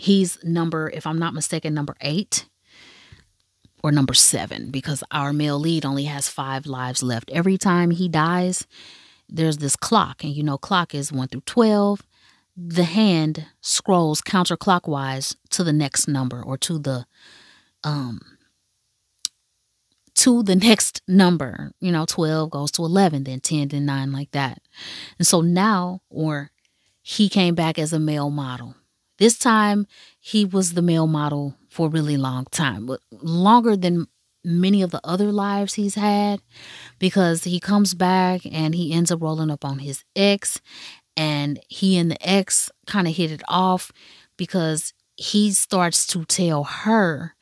he's 0.00 0.42
number, 0.42 0.90
if 0.90 1.06
I'm 1.06 1.18
not 1.18 1.34
mistaken, 1.34 1.74
number 1.74 1.94
eight 2.00 2.46
or 3.82 3.92
number 3.92 4.14
seven, 4.14 4.70
because 4.70 5.02
our 5.10 5.32
male 5.32 5.58
lead 5.58 5.84
only 5.84 6.04
has 6.04 6.28
five 6.28 6.66
lives 6.66 7.02
left. 7.02 7.30
Every 7.30 7.56
time 7.58 7.90
he 7.90 8.08
dies, 8.08 8.66
there's 9.28 9.58
this 9.58 9.76
clock, 9.76 10.24
and 10.24 10.34
you 10.34 10.42
know, 10.42 10.58
clock 10.58 10.94
is 10.94 11.12
one 11.12 11.28
through 11.28 11.42
12. 11.42 12.02
The 12.56 12.84
hand 12.84 13.46
scrolls 13.60 14.20
counterclockwise 14.20 15.36
to 15.50 15.64
the 15.64 15.72
next 15.72 16.08
number 16.08 16.42
or 16.42 16.58
to 16.58 16.78
the 16.78 17.06
um 17.84 18.20
to 20.16 20.42
the 20.42 20.56
next 20.56 21.02
number. 21.08 21.72
You 21.80 21.92
know, 21.92 22.04
12 22.06 22.50
goes 22.50 22.70
to 22.72 22.84
11, 22.84 23.24
then 23.24 23.40
10, 23.40 23.68
then 23.68 23.86
9, 23.86 24.12
like 24.12 24.30
that. 24.32 24.60
And 25.18 25.26
so 25.26 25.40
now, 25.40 26.02
or 26.10 26.50
he 27.02 27.28
came 27.28 27.54
back 27.54 27.78
as 27.78 27.92
a 27.92 27.98
male 27.98 28.30
model. 28.30 28.74
This 29.18 29.38
time, 29.38 29.86
he 30.18 30.44
was 30.44 30.74
the 30.74 30.82
male 30.82 31.06
model 31.06 31.56
for 31.68 31.86
a 31.86 31.90
really 31.90 32.16
long 32.16 32.46
time, 32.50 32.86
but 32.86 33.00
longer 33.10 33.76
than 33.76 34.06
many 34.44 34.82
of 34.82 34.90
the 34.90 35.00
other 35.04 35.30
lives 35.30 35.74
he's 35.74 35.94
had 35.94 36.40
because 36.98 37.44
he 37.44 37.60
comes 37.60 37.94
back 37.94 38.40
and 38.50 38.74
he 38.74 38.92
ends 38.92 39.10
up 39.10 39.20
rolling 39.20 39.50
up 39.50 39.64
on 39.64 39.80
his 39.80 40.04
ex 40.16 40.60
and 41.16 41.60
he 41.68 41.98
and 41.98 42.10
the 42.10 42.28
ex 42.28 42.70
kind 42.86 43.06
of 43.06 43.14
hit 43.14 43.30
it 43.30 43.42
off 43.48 43.92
because 44.38 44.94
he 45.16 45.50
starts 45.50 46.06
to 46.06 46.24
tell 46.24 46.64
her 46.64 47.34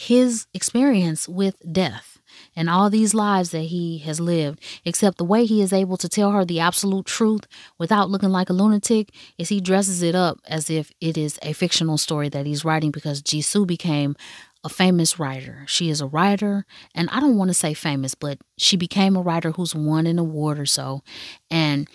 his 0.00 0.46
experience 0.54 1.28
with 1.28 1.56
death 1.70 2.18
and 2.56 2.70
all 2.70 2.88
these 2.88 3.12
lives 3.12 3.50
that 3.50 3.64
he 3.64 3.98
has 3.98 4.18
lived, 4.18 4.58
except 4.82 5.18
the 5.18 5.24
way 5.24 5.44
he 5.44 5.60
is 5.60 5.74
able 5.74 5.98
to 5.98 6.08
tell 6.08 6.30
her 6.30 6.42
the 6.42 6.58
absolute 6.58 7.04
truth 7.04 7.46
without 7.78 8.08
looking 8.08 8.30
like 8.30 8.48
a 8.48 8.54
lunatic 8.54 9.10
is 9.36 9.50
he 9.50 9.60
dresses 9.60 10.02
it 10.02 10.14
up 10.14 10.38
as 10.48 10.70
if 10.70 10.90
it 11.02 11.18
is 11.18 11.38
a 11.42 11.52
fictional 11.52 11.98
story 11.98 12.30
that 12.30 12.46
he's 12.46 12.64
writing 12.64 12.90
because 12.90 13.20
Jisoo 13.20 13.66
became 13.66 14.16
a 14.64 14.70
famous 14.70 15.18
writer. 15.18 15.64
She 15.66 15.90
is 15.90 16.00
a 16.00 16.06
writer, 16.06 16.64
and 16.94 17.10
I 17.10 17.20
don't 17.20 17.36
want 17.36 17.50
to 17.50 17.54
say 17.54 17.74
famous, 17.74 18.14
but 18.14 18.38
she 18.56 18.78
became 18.78 19.16
a 19.16 19.22
writer 19.22 19.50
who's 19.50 19.74
won 19.74 20.06
an 20.06 20.18
award 20.18 20.58
or 20.58 20.66
so. 20.66 21.02
And 21.50 21.86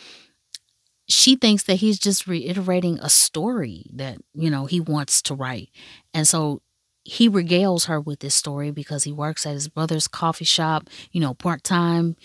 she 1.08 1.36
thinks 1.36 1.64
that 1.64 1.76
he's 1.76 1.98
just 1.98 2.28
reiterating 2.28 3.00
a 3.00 3.10
story 3.10 3.90
that, 3.94 4.20
you 4.36 4.52
know, 4.52 4.66
he 4.68 4.80
wants 4.80 5.24
to 5.24 5.34
write. 5.34 5.70
And 6.14 6.28
so 6.28 6.62
he 7.08 7.30
regales 7.30 7.86
her 7.86 8.02
with 8.02 8.20
this 8.20 8.34
story 8.34 8.72
because 8.72 9.04
he 9.04 9.12
works 9.12 9.46
at 9.46 9.54
his 9.54 9.68
brother's 9.68 10.08
coffee 10.08 10.44
shop, 10.44 10.90
you 11.12 11.22
know, 11.22 11.36
part 11.36 11.64
time, 11.64 12.16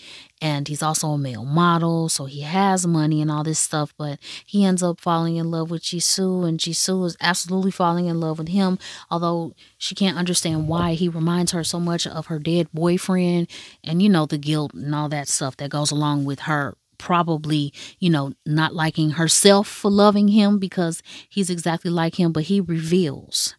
and 0.41 0.67
he's 0.67 0.81
also 0.81 1.09
a 1.09 1.17
male 1.19 1.45
model, 1.45 2.09
so 2.09 2.25
he 2.25 2.41
has 2.41 2.87
money 2.87 3.21
and 3.21 3.29
all 3.29 3.43
this 3.43 3.59
stuff. 3.59 3.93
But 3.95 4.17
he 4.43 4.65
ends 4.65 4.81
up 4.81 4.99
falling 4.99 5.35
in 5.35 5.51
love 5.51 5.69
with 5.69 5.83
Jisoo, 5.83 6.47
and 6.47 6.59
Jisoo 6.59 7.05
is 7.05 7.15
absolutely 7.21 7.69
falling 7.69 8.07
in 8.07 8.19
love 8.19 8.39
with 8.39 8.47
him, 8.49 8.79
although 9.11 9.53
she 9.77 9.93
can't 9.93 10.17
understand 10.17 10.67
why 10.67 10.95
he 10.95 11.07
reminds 11.07 11.51
her 11.51 11.63
so 11.63 11.79
much 11.79 12.07
of 12.07 12.25
her 12.25 12.39
dead 12.39 12.67
boyfriend, 12.73 13.47
and 13.83 14.01
you 14.01 14.09
know, 14.09 14.25
the 14.25 14.39
guilt 14.39 14.73
and 14.73 14.95
all 14.95 15.09
that 15.09 15.27
stuff 15.27 15.57
that 15.57 15.69
goes 15.69 15.91
along 15.91 16.25
with 16.25 16.41
her 16.41 16.75
probably, 16.97 17.73
you 17.99 18.09
know, 18.09 18.31
not 18.45 18.75
liking 18.75 19.11
herself 19.11 19.67
for 19.67 19.89
loving 19.89 20.27
him 20.27 20.59
because 20.59 21.01
he's 21.29 21.49
exactly 21.49 21.89
like 21.89 22.19
him, 22.19 22.31
but 22.31 22.43
he 22.43 22.61
reveals 22.61 23.55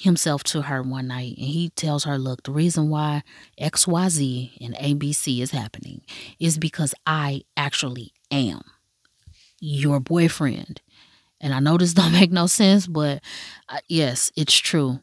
himself 0.00 0.42
to 0.42 0.62
her 0.62 0.82
one 0.82 1.08
night 1.08 1.36
and 1.36 1.46
he 1.46 1.68
tells 1.70 2.04
her, 2.04 2.18
Look, 2.18 2.44
the 2.44 2.52
reason 2.52 2.88
why 2.88 3.22
XYZ 3.60 4.56
and 4.60 4.74
ABC 4.76 5.40
is 5.40 5.50
happening 5.50 6.00
is 6.38 6.58
because 6.58 6.94
I 7.06 7.42
actually 7.56 8.12
am 8.30 8.62
your 9.60 10.00
boyfriend. 10.00 10.80
And 11.40 11.52
I 11.52 11.60
know 11.60 11.76
this 11.76 11.94
don't 11.94 12.12
make 12.12 12.32
no 12.32 12.46
sense, 12.46 12.86
but 12.86 13.22
uh, 13.68 13.80
yes, 13.88 14.32
it's 14.36 14.56
true. 14.56 15.00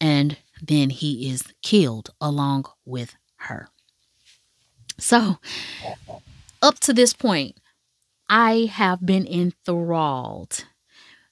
And 0.00 0.36
then 0.62 0.90
he 0.90 1.30
is 1.30 1.42
killed 1.62 2.10
along 2.20 2.66
with 2.84 3.16
her. 3.36 3.68
So, 4.98 5.38
up 6.62 6.78
to 6.80 6.92
this 6.92 7.12
point, 7.12 7.56
I 8.28 8.70
have 8.72 9.04
been 9.04 9.26
enthralled, 9.26 10.64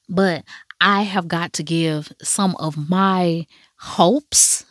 but 0.08 0.44
I 0.80 1.02
have 1.02 1.28
got 1.28 1.52
to 1.54 1.62
give 1.62 2.12
some 2.22 2.56
of 2.56 2.76
my 2.88 3.46
hopes. 3.78 4.64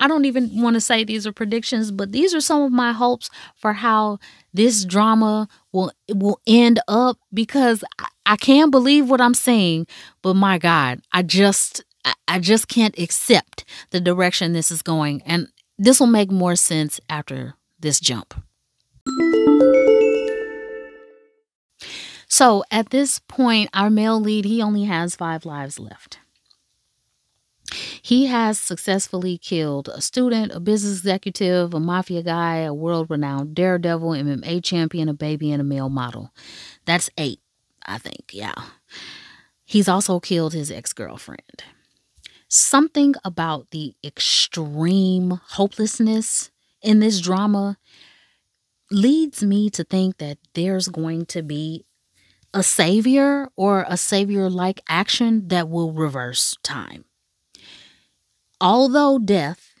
I 0.00 0.08
don't 0.08 0.26
even 0.26 0.60
want 0.60 0.74
to 0.74 0.80
say 0.80 1.02
these 1.02 1.26
are 1.26 1.32
predictions, 1.32 1.90
but 1.90 2.12
these 2.12 2.34
are 2.34 2.40
some 2.40 2.62
of 2.62 2.72
my 2.72 2.92
hopes 2.92 3.30
for 3.56 3.72
how 3.72 4.18
this 4.52 4.84
drama 4.84 5.48
will 5.72 5.92
will 6.12 6.40
end 6.46 6.78
up 6.88 7.18
because 7.32 7.82
I, 7.98 8.08
I 8.26 8.36
can't 8.36 8.70
believe 8.70 9.08
what 9.08 9.20
I'm 9.20 9.34
seeing, 9.34 9.86
but 10.20 10.34
my 10.34 10.58
God, 10.58 11.00
I 11.12 11.22
just 11.22 11.84
I 12.28 12.38
just 12.38 12.68
can't 12.68 12.98
accept 12.98 13.64
the 13.90 14.00
direction 14.00 14.52
this 14.52 14.70
is 14.70 14.82
going. 14.82 15.22
And 15.22 15.48
this 15.78 16.00
will 16.00 16.06
make 16.06 16.30
more 16.30 16.56
sense 16.56 17.00
after 17.08 17.54
this 17.80 18.00
jump. 18.00 18.34
So 22.32 22.64
at 22.70 22.88
this 22.88 23.18
point, 23.18 23.68
our 23.74 23.90
male 23.90 24.18
lead, 24.18 24.46
he 24.46 24.62
only 24.62 24.84
has 24.84 25.14
five 25.14 25.44
lives 25.44 25.78
left. 25.78 26.18
He 28.00 28.24
has 28.24 28.58
successfully 28.58 29.36
killed 29.36 29.90
a 29.92 30.00
student, 30.00 30.50
a 30.50 30.58
business 30.58 31.00
executive, 31.00 31.74
a 31.74 31.78
mafia 31.78 32.22
guy, 32.22 32.60
a 32.60 32.72
world 32.72 33.10
renowned 33.10 33.54
daredevil, 33.54 34.12
MMA 34.12 34.64
champion, 34.64 35.10
a 35.10 35.12
baby, 35.12 35.52
and 35.52 35.60
a 35.60 35.64
male 35.64 35.90
model. 35.90 36.32
That's 36.86 37.10
eight, 37.18 37.40
I 37.84 37.98
think. 37.98 38.30
Yeah. 38.32 38.54
He's 39.66 39.86
also 39.86 40.18
killed 40.18 40.54
his 40.54 40.70
ex 40.70 40.94
girlfriend. 40.94 41.64
Something 42.48 43.14
about 43.26 43.72
the 43.72 43.94
extreme 44.02 45.38
hopelessness 45.48 46.50
in 46.80 47.00
this 47.00 47.20
drama 47.20 47.76
leads 48.90 49.42
me 49.42 49.68
to 49.68 49.84
think 49.84 50.16
that 50.16 50.38
there's 50.54 50.88
going 50.88 51.26
to 51.26 51.42
be 51.42 51.84
a 52.54 52.62
savior 52.62 53.48
or 53.56 53.84
a 53.88 53.96
savior 53.96 54.50
like 54.50 54.80
action 54.88 55.48
that 55.48 55.68
will 55.68 55.92
reverse 55.92 56.56
time. 56.62 57.04
Although 58.60 59.18
death 59.18 59.74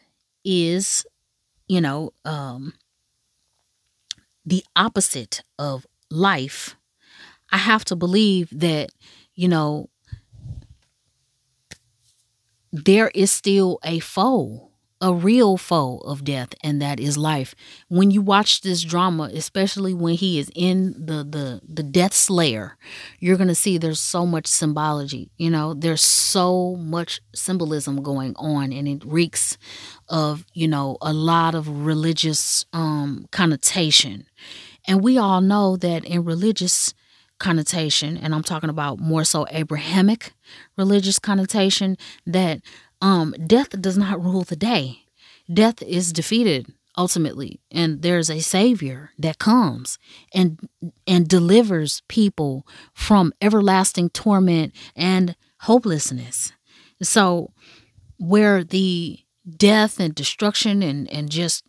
is, 0.44 1.06
you 1.68 1.80
know, 1.80 2.12
um, 2.24 2.74
the 4.44 4.64
opposite 4.74 5.42
of 5.58 5.86
life, 6.10 6.76
I 7.50 7.58
have 7.58 7.84
to 7.86 7.96
believe 7.96 8.48
that, 8.52 8.90
you 9.34 9.48
know, 9.48 9.88
there 12.72 13.08
is 13.14 13.30
still 13.30 13.78
a 13.84 14.00
foe 14.00 14.71
a 15.02 15.12
real 15.12 15.58
foe 15.58 15.98
of 16.06 16.24
death 16.24 16.54
and 16.62 16.80
that 16.80 17.00
is 17.00 17.18
life. 17.18 17.54
When 17.88 18.10
you 18.12 18.22
watch 18.22 18.62
this 18.62 18.82
drama 18.82 19.30
especially 19.34 19.92
when 19.94 20.14
he 20.14 20.38
is 20.38 20.50
in 20.54 20.92
the 20.92 21.24
the 21.24 21.60
the 21.68 21.82
death's 21.82 22.30
lair 22.30 22.78
you're 23.18 23.36
to 23.48 23.54
see 23.54 23.78
there's 23.78 24.00
so 24.00 24.24
much 24.24 24.46
symbology 24.46 25.30
you 25.36 25.50
know? 25.50 25.74
There's 25.74 26.02
so 26.02 26.76
much 26.76 27.20
symbolism 27.34 28.02
going 28.02 28.34
on 28.36 28.72
and 28.72 28.88
it 28.88 29.04
reeks 29.04 29.58
of 30.08 30.46
you 30.54 30.68
know 30.68 30.96
a 31.02 31.12
lot 31.12 31.54
of 31.54 31.68
religious 31.68 32.64
um 32.72 33.26
connotation. 33.32 34.26
And 34.86 35.02
we 35.02 35.18
all 35.18 35.40
know 35.40 35.76
that 35.76 36.04
in 36.04 36.24
religious 36.24 36.94
connotation 37.38 38.16
and 38.16 38.34
i'm 38.36 38.42
talking 38.42 38.70
about 38.70 39.00
more 39.00 39.24
so 39.24 39.44
abrahamic 39.50 40.32
religious 40.76 41.18
connotation 41.18 41.96
that 42.24 42.60
um, 43.02 43.34
death 43.46 43.70
does 43.80 43.98
not 43.98 44.22
rule 44.22 44.44
the 44.44 44.56
day. 44.56 45.00
Death 45.52 45.82
is 45.82 46.12
defeated 46.12 46.72
ultimately, 46.96 47.60
and 47.70 48.00
there's 48.02 48.30
a 48.30 48.40
savior 48.40 49.10
that 49.18 49.38
comes 49.38 49.98
and 50.32 50.58
and 51.06 51.28
delivers 51.28 52.02
people 52.08 52.66
from 52.94 53.34
everlasting 53.42 54.08
torment 54.10 54.72
and 54.94 55.36
hopelessness. 55.60 56.52
So 57.02 57.52
where 58.18 58.62
the 58.62 59.18
death 59.56 59.98
and 59.98 60.14
destruction 60.14 60.82
and, 60.82 61.10
and 61.12 61.28
just 61.28 61.64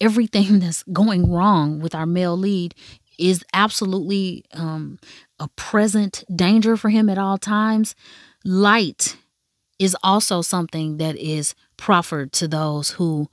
everything 0.00 0.58
that's 0.58 0.82
going 0.92 1.30
wrong 1.30 1.78
with 1.78 1.94
our 1.94 2.06
male 2.06 2.36
lead 2.36 2.74
is 3.16 3.44
absolutely 3.52 4.44
um, 4.52 4.98
a 5.38 5.46
present 5.54 6.24
danger 6.34 6.76
for 6.76 6.88
him 6.88 7.08
at 7.08 7.16
all 7.16 7.38
times. 7.38 7.94
Light 8.44 9.16
is 9.78 9.96
also 10.02 10.42
something 10.42 10.98
that 10.98 11.16
is 11.16 11.54
proffered 11.76 12.32
to 12.32 12.48
those 12.48 12.90
who 12.90 13.28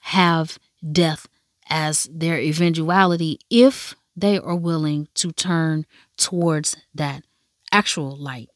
have 0.00 0.58
death 0.92 1.26
as 1.68 2.08
their 2.12 2.38
eventuality 2.38 3.38
if 3.50 3.94
they 4.16 4.38
are 4.38 4.56
willing 4.56 5.08
to 5.14 5.32
turn 5.32 5.86
towards 6.16 6.76
that 6.94 7.22
actual 7.72 8.16
light. 8.16 8.48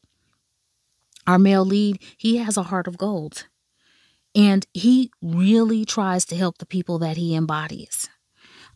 Our 1.25 1.39
male 1.39 1.65
lead, 1.65 1.99
he 2.17 2.37
has 2.37 2.57
a 2.57 2.63
heart 2.63 2.87
of 2.87 2.97
gold. 2.97 3.47
And 4.35 4.65
he 4.73 5.11
really 5.21 5.85
tries 5.85 6.25
to 6.25 6.35
help 6.35 6.57
the 6.57 6.65
people 6.65 6.97
that 6.99 7.17
he 7.17 7.35
embodies. 7.35 8.09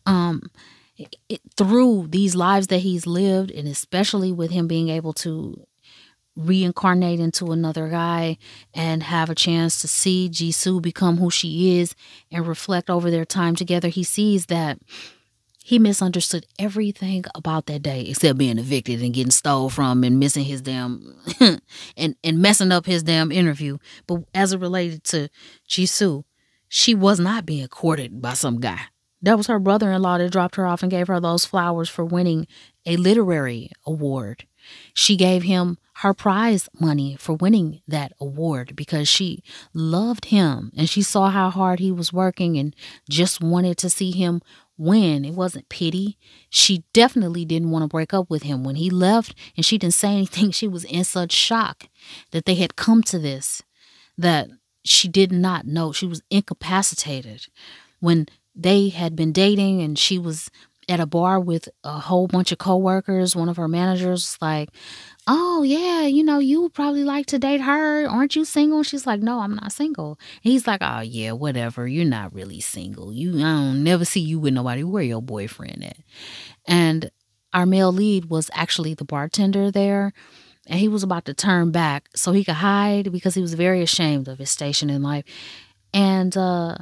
Um, 0.06 0.50
it, 0.96 1.40
through 1.56 2.08
these 2.08 2.34
lives 2.34 2.68
that 2.68 2.78
he's 2.78 3.06
lived, 3.06 3.50
and 3.50 3.68
especially 3.68 4.32
with 4.32 4.50
him 4.50 4.66
being 4.66 4.88
able 4.88 5.12
to 5.14 5.66
reincarnate 6.38 7.20
into 7.20 7.52
another 7.52 7.88
guy 7.88 8.38
and 8.72 9.02
have 9.02 9.28
a 9.28 9.34
chance 9.34 9.80
to 9.80 9.88
see 9.88 10.30
Jisoo 10.32 10.80
become 10.80 11.16
who 11.18 11.30
she 11.30 11.78
is 11.78 11.94
and 12.30 12.46
reflect 12.46 12.88
over 12.88 13.10
their 13.10 13.24
time 13.24 13.56
together, 13.56 13.88
he 13.88 14.04
sees 14.04 14.46
that 14.46 14.78
he 15.64 15.78
misunderstood 15.78 16.46
everything 16.58 17.24
about 17.34 17.66
that 17.66 17.82
day 17.82 18.02
except 18.02 18.38
being 18.38 18.56
evicted 18.56 19.02
and 19.02 19.12
getting 19.12 19.30
stole 19.30 19.68
from 19.68 20.02
and 20.02 20.18
missing 20.18 20.44
his 20.44 20.62
damn 20.62 21.14
and 21.96 22.16
and 22.24 22.38
messing 22.38 22.72
up 22.72 22.86
his 22.86 23.02
damn 23.02 23.30
interview. 23.30 23.76
But 24.06 24.22
as 24.32 24.54
it 24.54 24.60
related 24.60 25.04
to 25.04 25.28
Jisoo, 25.68 26.24
she 26.68 26.94
was 26.94 27.20
not 27.20 27.44
being 27.44 27.68
courted 27.68 28.22
by 28.22 28.32
some 28.32 28.60
guy. 28.60 28.80
That 29.20 29.36
was 29.36 29.48
her 29.48 29.58
brother-in-law 29.58 30.18
that 30.18 30.32
dropped 30.32 30.54
her 30.56 30.66
off 30.66 30.82
and 30.82 30.90
gave 30.90 31.08
her 31.08 31.20
those 31.20 31.44
flowers 31.44 31.88
for 31.88 32.04
winning 32.04 32.46
a 32.86 32.96
literary 32.96 33.70
award. 33.84 34.46
She 34.94 35.16
gave 35.16 35.42
him 35.42 35.78
her 35.96 36.14
prize 36.14 36.68
money 36.78 37.16
for 37.18 37.34
winning 37.34 37.80
that 37.88 38.12
award 38.20 38.76
because 38.76 39.08
she 39.08 39.42
loved 39.74 40.26
him 40.26 40.70
and 40.76 40.88
she 40.88 41.02
saw 41.02 41.30
how 41.30 41.50
hard 41.50 41.80
he 41.80 41.90
was 41.90 42.12
working 42.12 42.56
and 42.56 42.74
just 43.10 43.40
wanted 43.40 43.76
to 43.78 43.90
see 43.90 44.12
him 44.12 44.40
win. 44.76 45.24
It 45.24 45.34
wasn't 45.34 45.68
pity. 45.68 46.16
She 46.48 46.84
definitely 46.92 47.44
didn't 47.44 47.70
want 47.70 47.82
to 47.82 47.88
break 47.88 48.14
up 48.14 48.30
with 48.30 48.44
him. 48.44 48.62
When 48.62 48.76
he 48.76 48.90
left 48.90 49.34
and 49.56 49.66
she 49.66 49.76
didn't 49.76 49.94
say 49.94 50.12
anything, 50.12 50.50
she 50.52 50.68
was 50.68 50.84
in 50.84 51.04
such 51.04 51.32
shock 51.32 51.88
that 52.30 52.44
they 52.46 52.54
had 52.54 52.76
come 52.76 53.02
to 53.04 53.18
this 53.18 53.62
that 54.16 54.48
she 54.84 55.08
did 55.08 55.32
not 55.32 55.66
know. 55.66 55.92
She 55.92 56.06
was 56.06 56.22
incapacitated. 56.30 57.46
When 58.00 58.26
they 58.54 58.88
had 58.88 59.14
been 59.14 59.32
dating 59.32 59.82
and 59.82 59.98
she 59.98 60.18
was 60.18 60.50
at 60.88 61.00
a 61.00 61.06
bar 61.06 61.38
with 61.40 61.68
a 61.84 61.98
whole 61.98 62.26
bunch 62.26 62.52
of 62.52 62.58
coworkers. 62.58 63.36
One 63.36 63.48
of 63.48 63.56
her 63.56 63.68
managers 63.68 64.36
like, 64.40 64.70
"Oh 65.26 65.62
yeah, 65.62 66.02
you 66.06 66.24
know, 66.24 66.38
you 66.38 66.68
probably 66.70 67.04
like 67.04 67.26
to 67.26 67.38
date 67.38 67.60
her. 67.60 68.06
Aren't 68.08 68.36
you 68.36 68.44
single?" 68.44 68.82
she's 68.82 69.06
like, 69.06 69.20
"No, 69.20 69.40
I'm 69.40 69.54
not 69.54 69.72
single." 69.72 70.18
And 70.44 70.52
he's 70.52 70.66
like, 70.66 70.80
"Oh 70.82 71.00
yeah, 71.00 71.32
whatever. 71.32 71.86
You're 71.86 72.04
not 72.04 72.34
really 72.34 72.60
single. 72.60 73.12
You 73.12 73.38
I 73.38 73.42
don't 73.42 73.84
never 73.84 74.04
see 74.04 74.20
you 74.20 74.38
with 74.38 74.54
nobody. 74.54 74.84
Where 74.84 75.02
your 75.02 75.22
boyfriend 75.22 75.84
at?" 75.84 75.98
And 76.66 77.10
our 77.52 77.66
male 77.66 77.92
lead 77.92 78.26
was 78.26 78.50
actually 78.54 78.94
the 78.94 79.04
bartender 79.04 79.70
there. 79.70 80.12
And 80.66 80.78
he 80.78 80.88
was 80.88 81.02
about 81.02 81.24
to 81.24 81.34
turn 81.34 81.70
back 81.70 82.08
so 82.14 82.32
he 82.32 82.44
could 82.44 82.56
hide 82.56 83.10
because 83.10 83.34
he 83.34 83.40
was 83.40 83.54
very 83.54 83.82
ashamed 83.82 84.28
of 84.28 84.38
his 84.38 84.50
station 84.50 84.90
in 84.90 85.02
life. 85.02 85.24
And 85.94 86.36
uh 86.36 86.76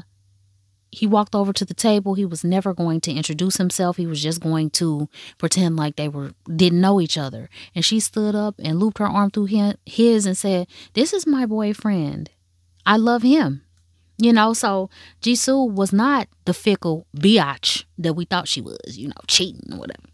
he 0.97 1.07
walked 1.07 1.35
over 1.35 1.53
to 1.53 1.67
the 1.67 1.75
table. 1.75 2.15
He 2.15 2.25
was 2.25 2.43
never 2.43 2.73
going 2.73 3.03
to 3.03 3.13
introduce 3.13 3.59
himself. 3.59 3.99
He 3.99 4.07
was 4.07 4.23
just 4.23 4.41
going 4.41 4.71
to 4.71 5.11
pretend 5.37 5.77
like 5.77 5.97
they 5.97 6.09
were 6.09 6.33
didn't 6.49 6.81
know 6.81 7.03
each 7.03 7.19
other. 7.19 7.51
And 7.75 7.85
she 7.85 8.01
stood 8.01 8.35
up 8.35 8.55
and 8.59 8.79
looped 8.79 8.97
her 8.97 9.07
arm 9.07 9.31
through 9.31 9.75
his 9.85 10.25
and 10.25 10.39
said, 10.39 10.69
"This 10.95 11.13
is 11.13 11.27
my 11.27 11.45
boyfriend. 11.45 12.31
I 12.87 12.97
love 12.97 13.21
him." 13.21 13.63
You 14.17 14.33
know, 14.33 14.55
so 14.55 14.89
Jisoo 15.21 15.71
was 15.71 15.93
not 15.93 16.29
the 16.47 16.55
fickle 16.55 17.07
biatch 17.15 17.85
that 17.99 18.15
we 18.15 18.25
thought 18.25 18.49
she 18.49 18.63
was, 18.63 18.97
you 18.97 19.09
know, 19.09 19.23
cheating 19.27 19.75
or 19.75 19.79
whatever. 19.79 20.09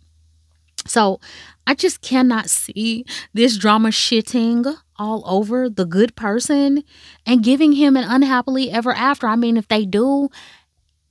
So 0.84 1.20
I 1.64 1.76
just 1.76 2.00
cannot 2.00 2.50
see 2.50 3.06
this 3.32 3.56
drama 3.56 3.90
shitting 3.90 4.76
all 4.98 5.22
over 5.26 5.70
the 5.70 5.84
good 5.84 6.16
person 6.16 6.82
and 7.24 7.44
giving 7.44 7.74
him 7.74 7.96
an 7.96 8.02
unhappily 8.02 8.72
ever 8.72 8.92
after. 8.92 9.28
I 9.28 9.36
mean, 9.36 9.56
if 9.56 9.68
they 9.68 9.84
do, 9.84 10.28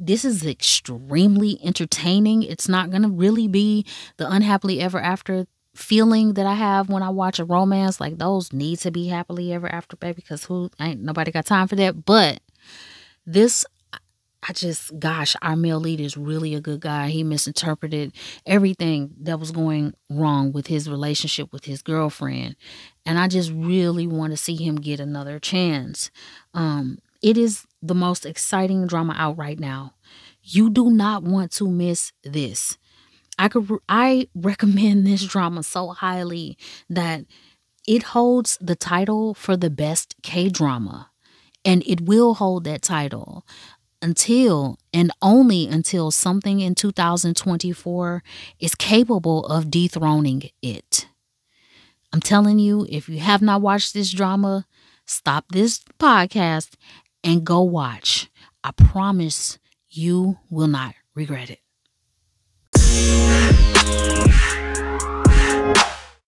this 0.01 0.25
is 0.25 0.45
extremely 0.45 1.59
entertaining. 1.63 2.41
It's 2.41 2.67
not 2.67 2.89
going 2.89 3.03
to 3.03 3.09
really 3.09 3.47
be 3.47 3.85
the 4.17 4.29
unhappily 4.29 4.81
ever 4.81 4.99
after 4.99 5.45
feeling 5.75 6.33
that 6.33 6.45
I 6.45 6.55
have 6.55 6.89
when 6.89 7.03
I 7.03 7.09
watch 7.09 7.37
a 7.37 7.45
romance. 7.45 8.01
Like 8.01 8.17
those 8.17 8.51
need 8.51 8.79
to 8.79 8.91
be 8.91 9.07
happily 9.07 9.53
ever 9.53 9.71
after, 9.71 9.95
baby, 9.95 10.15
because 10.15 10.45
who 10.45 10.71
ain't 10.79 11.01
nobody 11.01 11.31
got 11.31 11.45
time 11.45 11.67
for 11.67 11.75
that. 11.75 12.03
But 12.03 12.41
this 13.27 13.63
I 14.43 14.53
just, 14.53 14.97
gosh, 14.97 15.35
our 15.43 15.55
male 15.55 15.79
lead 15.79 16.01
is 16.01 16.17
really 16.17 16.55
a 16.55 16.61
good 16.61 16.79
guy. 16.79 17.09
He 17.09 17.23
misinterpreted 17.23 18.11
everything 18.47 19.11
that 19.21 19.39
was 19.39 19.51
going 19.51 19.93
wrong 20.09 20.51
with 20.51 20.65
his 20.65 20.89
relationship 20.89 21.53
with 21.53 21.65
his 21.65 21.83
girlfriend. 21.83 22.55
And 23.05 23.19
I 23.19 23.27
just 23.27 23.51
really 23.51 24.07
want 24.07 24.31
to 24.31 24.37
see 24.37 24.55
him 24.55 24.77
get 24.77 24.99
another 24.99 25.37
chance. 25.37 26.09
Um, 26.55 26.97
it 27.21 27.37
is 27.37 27.67
the 27.81 27.95
most 27.95 28.25
exciting 28.25 28.87
drama 28.87 29.15
out 29.17 29.37
right 29.37 29.59
now. 29.59 29.93
You 30.43 30.69
do 30.69 30.89
not 30.89 31.23
want 31.23 31.51
to 31.53 31.69
miss 31.69 32.11
this. 32.23 32.77
I 33.37 33.47
could 33.47 33.69
I 33.89 34.27
recommend 34.35 35.05
this 35.07 35.25
drama 35.25 35.63
so 35.63 35.89
highly 35.89 36.57
that 36.89 37.25
it 37.87 38.03
holds 38.03 38.57
the 38.61 38.75
title 38.75 39.33
for 39.33 39.57
the 39.57 39.69
best 39.69 40.15
K 40.21 40.49
drama 40.49 41.09
and 41.65 41.83
it 41.85 42.01
will 42.01 42.35
hold 42.35 42.63
that 42.65 42.81
title 42.81 43.45
until 44.01 44.77
and 44.93 45.11
only 45.21 45.67
until 45.67 46.11
something 46.11 46.59
in 46.59 46.75
2024 46.75 48.23
is 48.59 48.75
capable 48.75 49.45
of 49.45 49.69
dethroning 49.69 50.43
it. 50.61 51.07
I'm 52.13 52.19
telling 52.19 52.59
you, 52.59 52.85
if 52.89 53.07
you 53.07 53.19
have 53.19 53.41
not 53.41 53.61
watched 53.61 53.93
this 53.93 54.11
drama, 54.11 54.65
stop 55.05 55.45
this 55.51 55.79
podcast 55.99 56.71
and 57.23 57.43
go 57.43 57.61
watch. 57.61 58.29
I 58.63 58.71
promise 58.71 59.59
you 59.89 60.37
will 60.49 60.67
not 60.67 60.93
regret 61.15 61.49
it. 61.49 61.59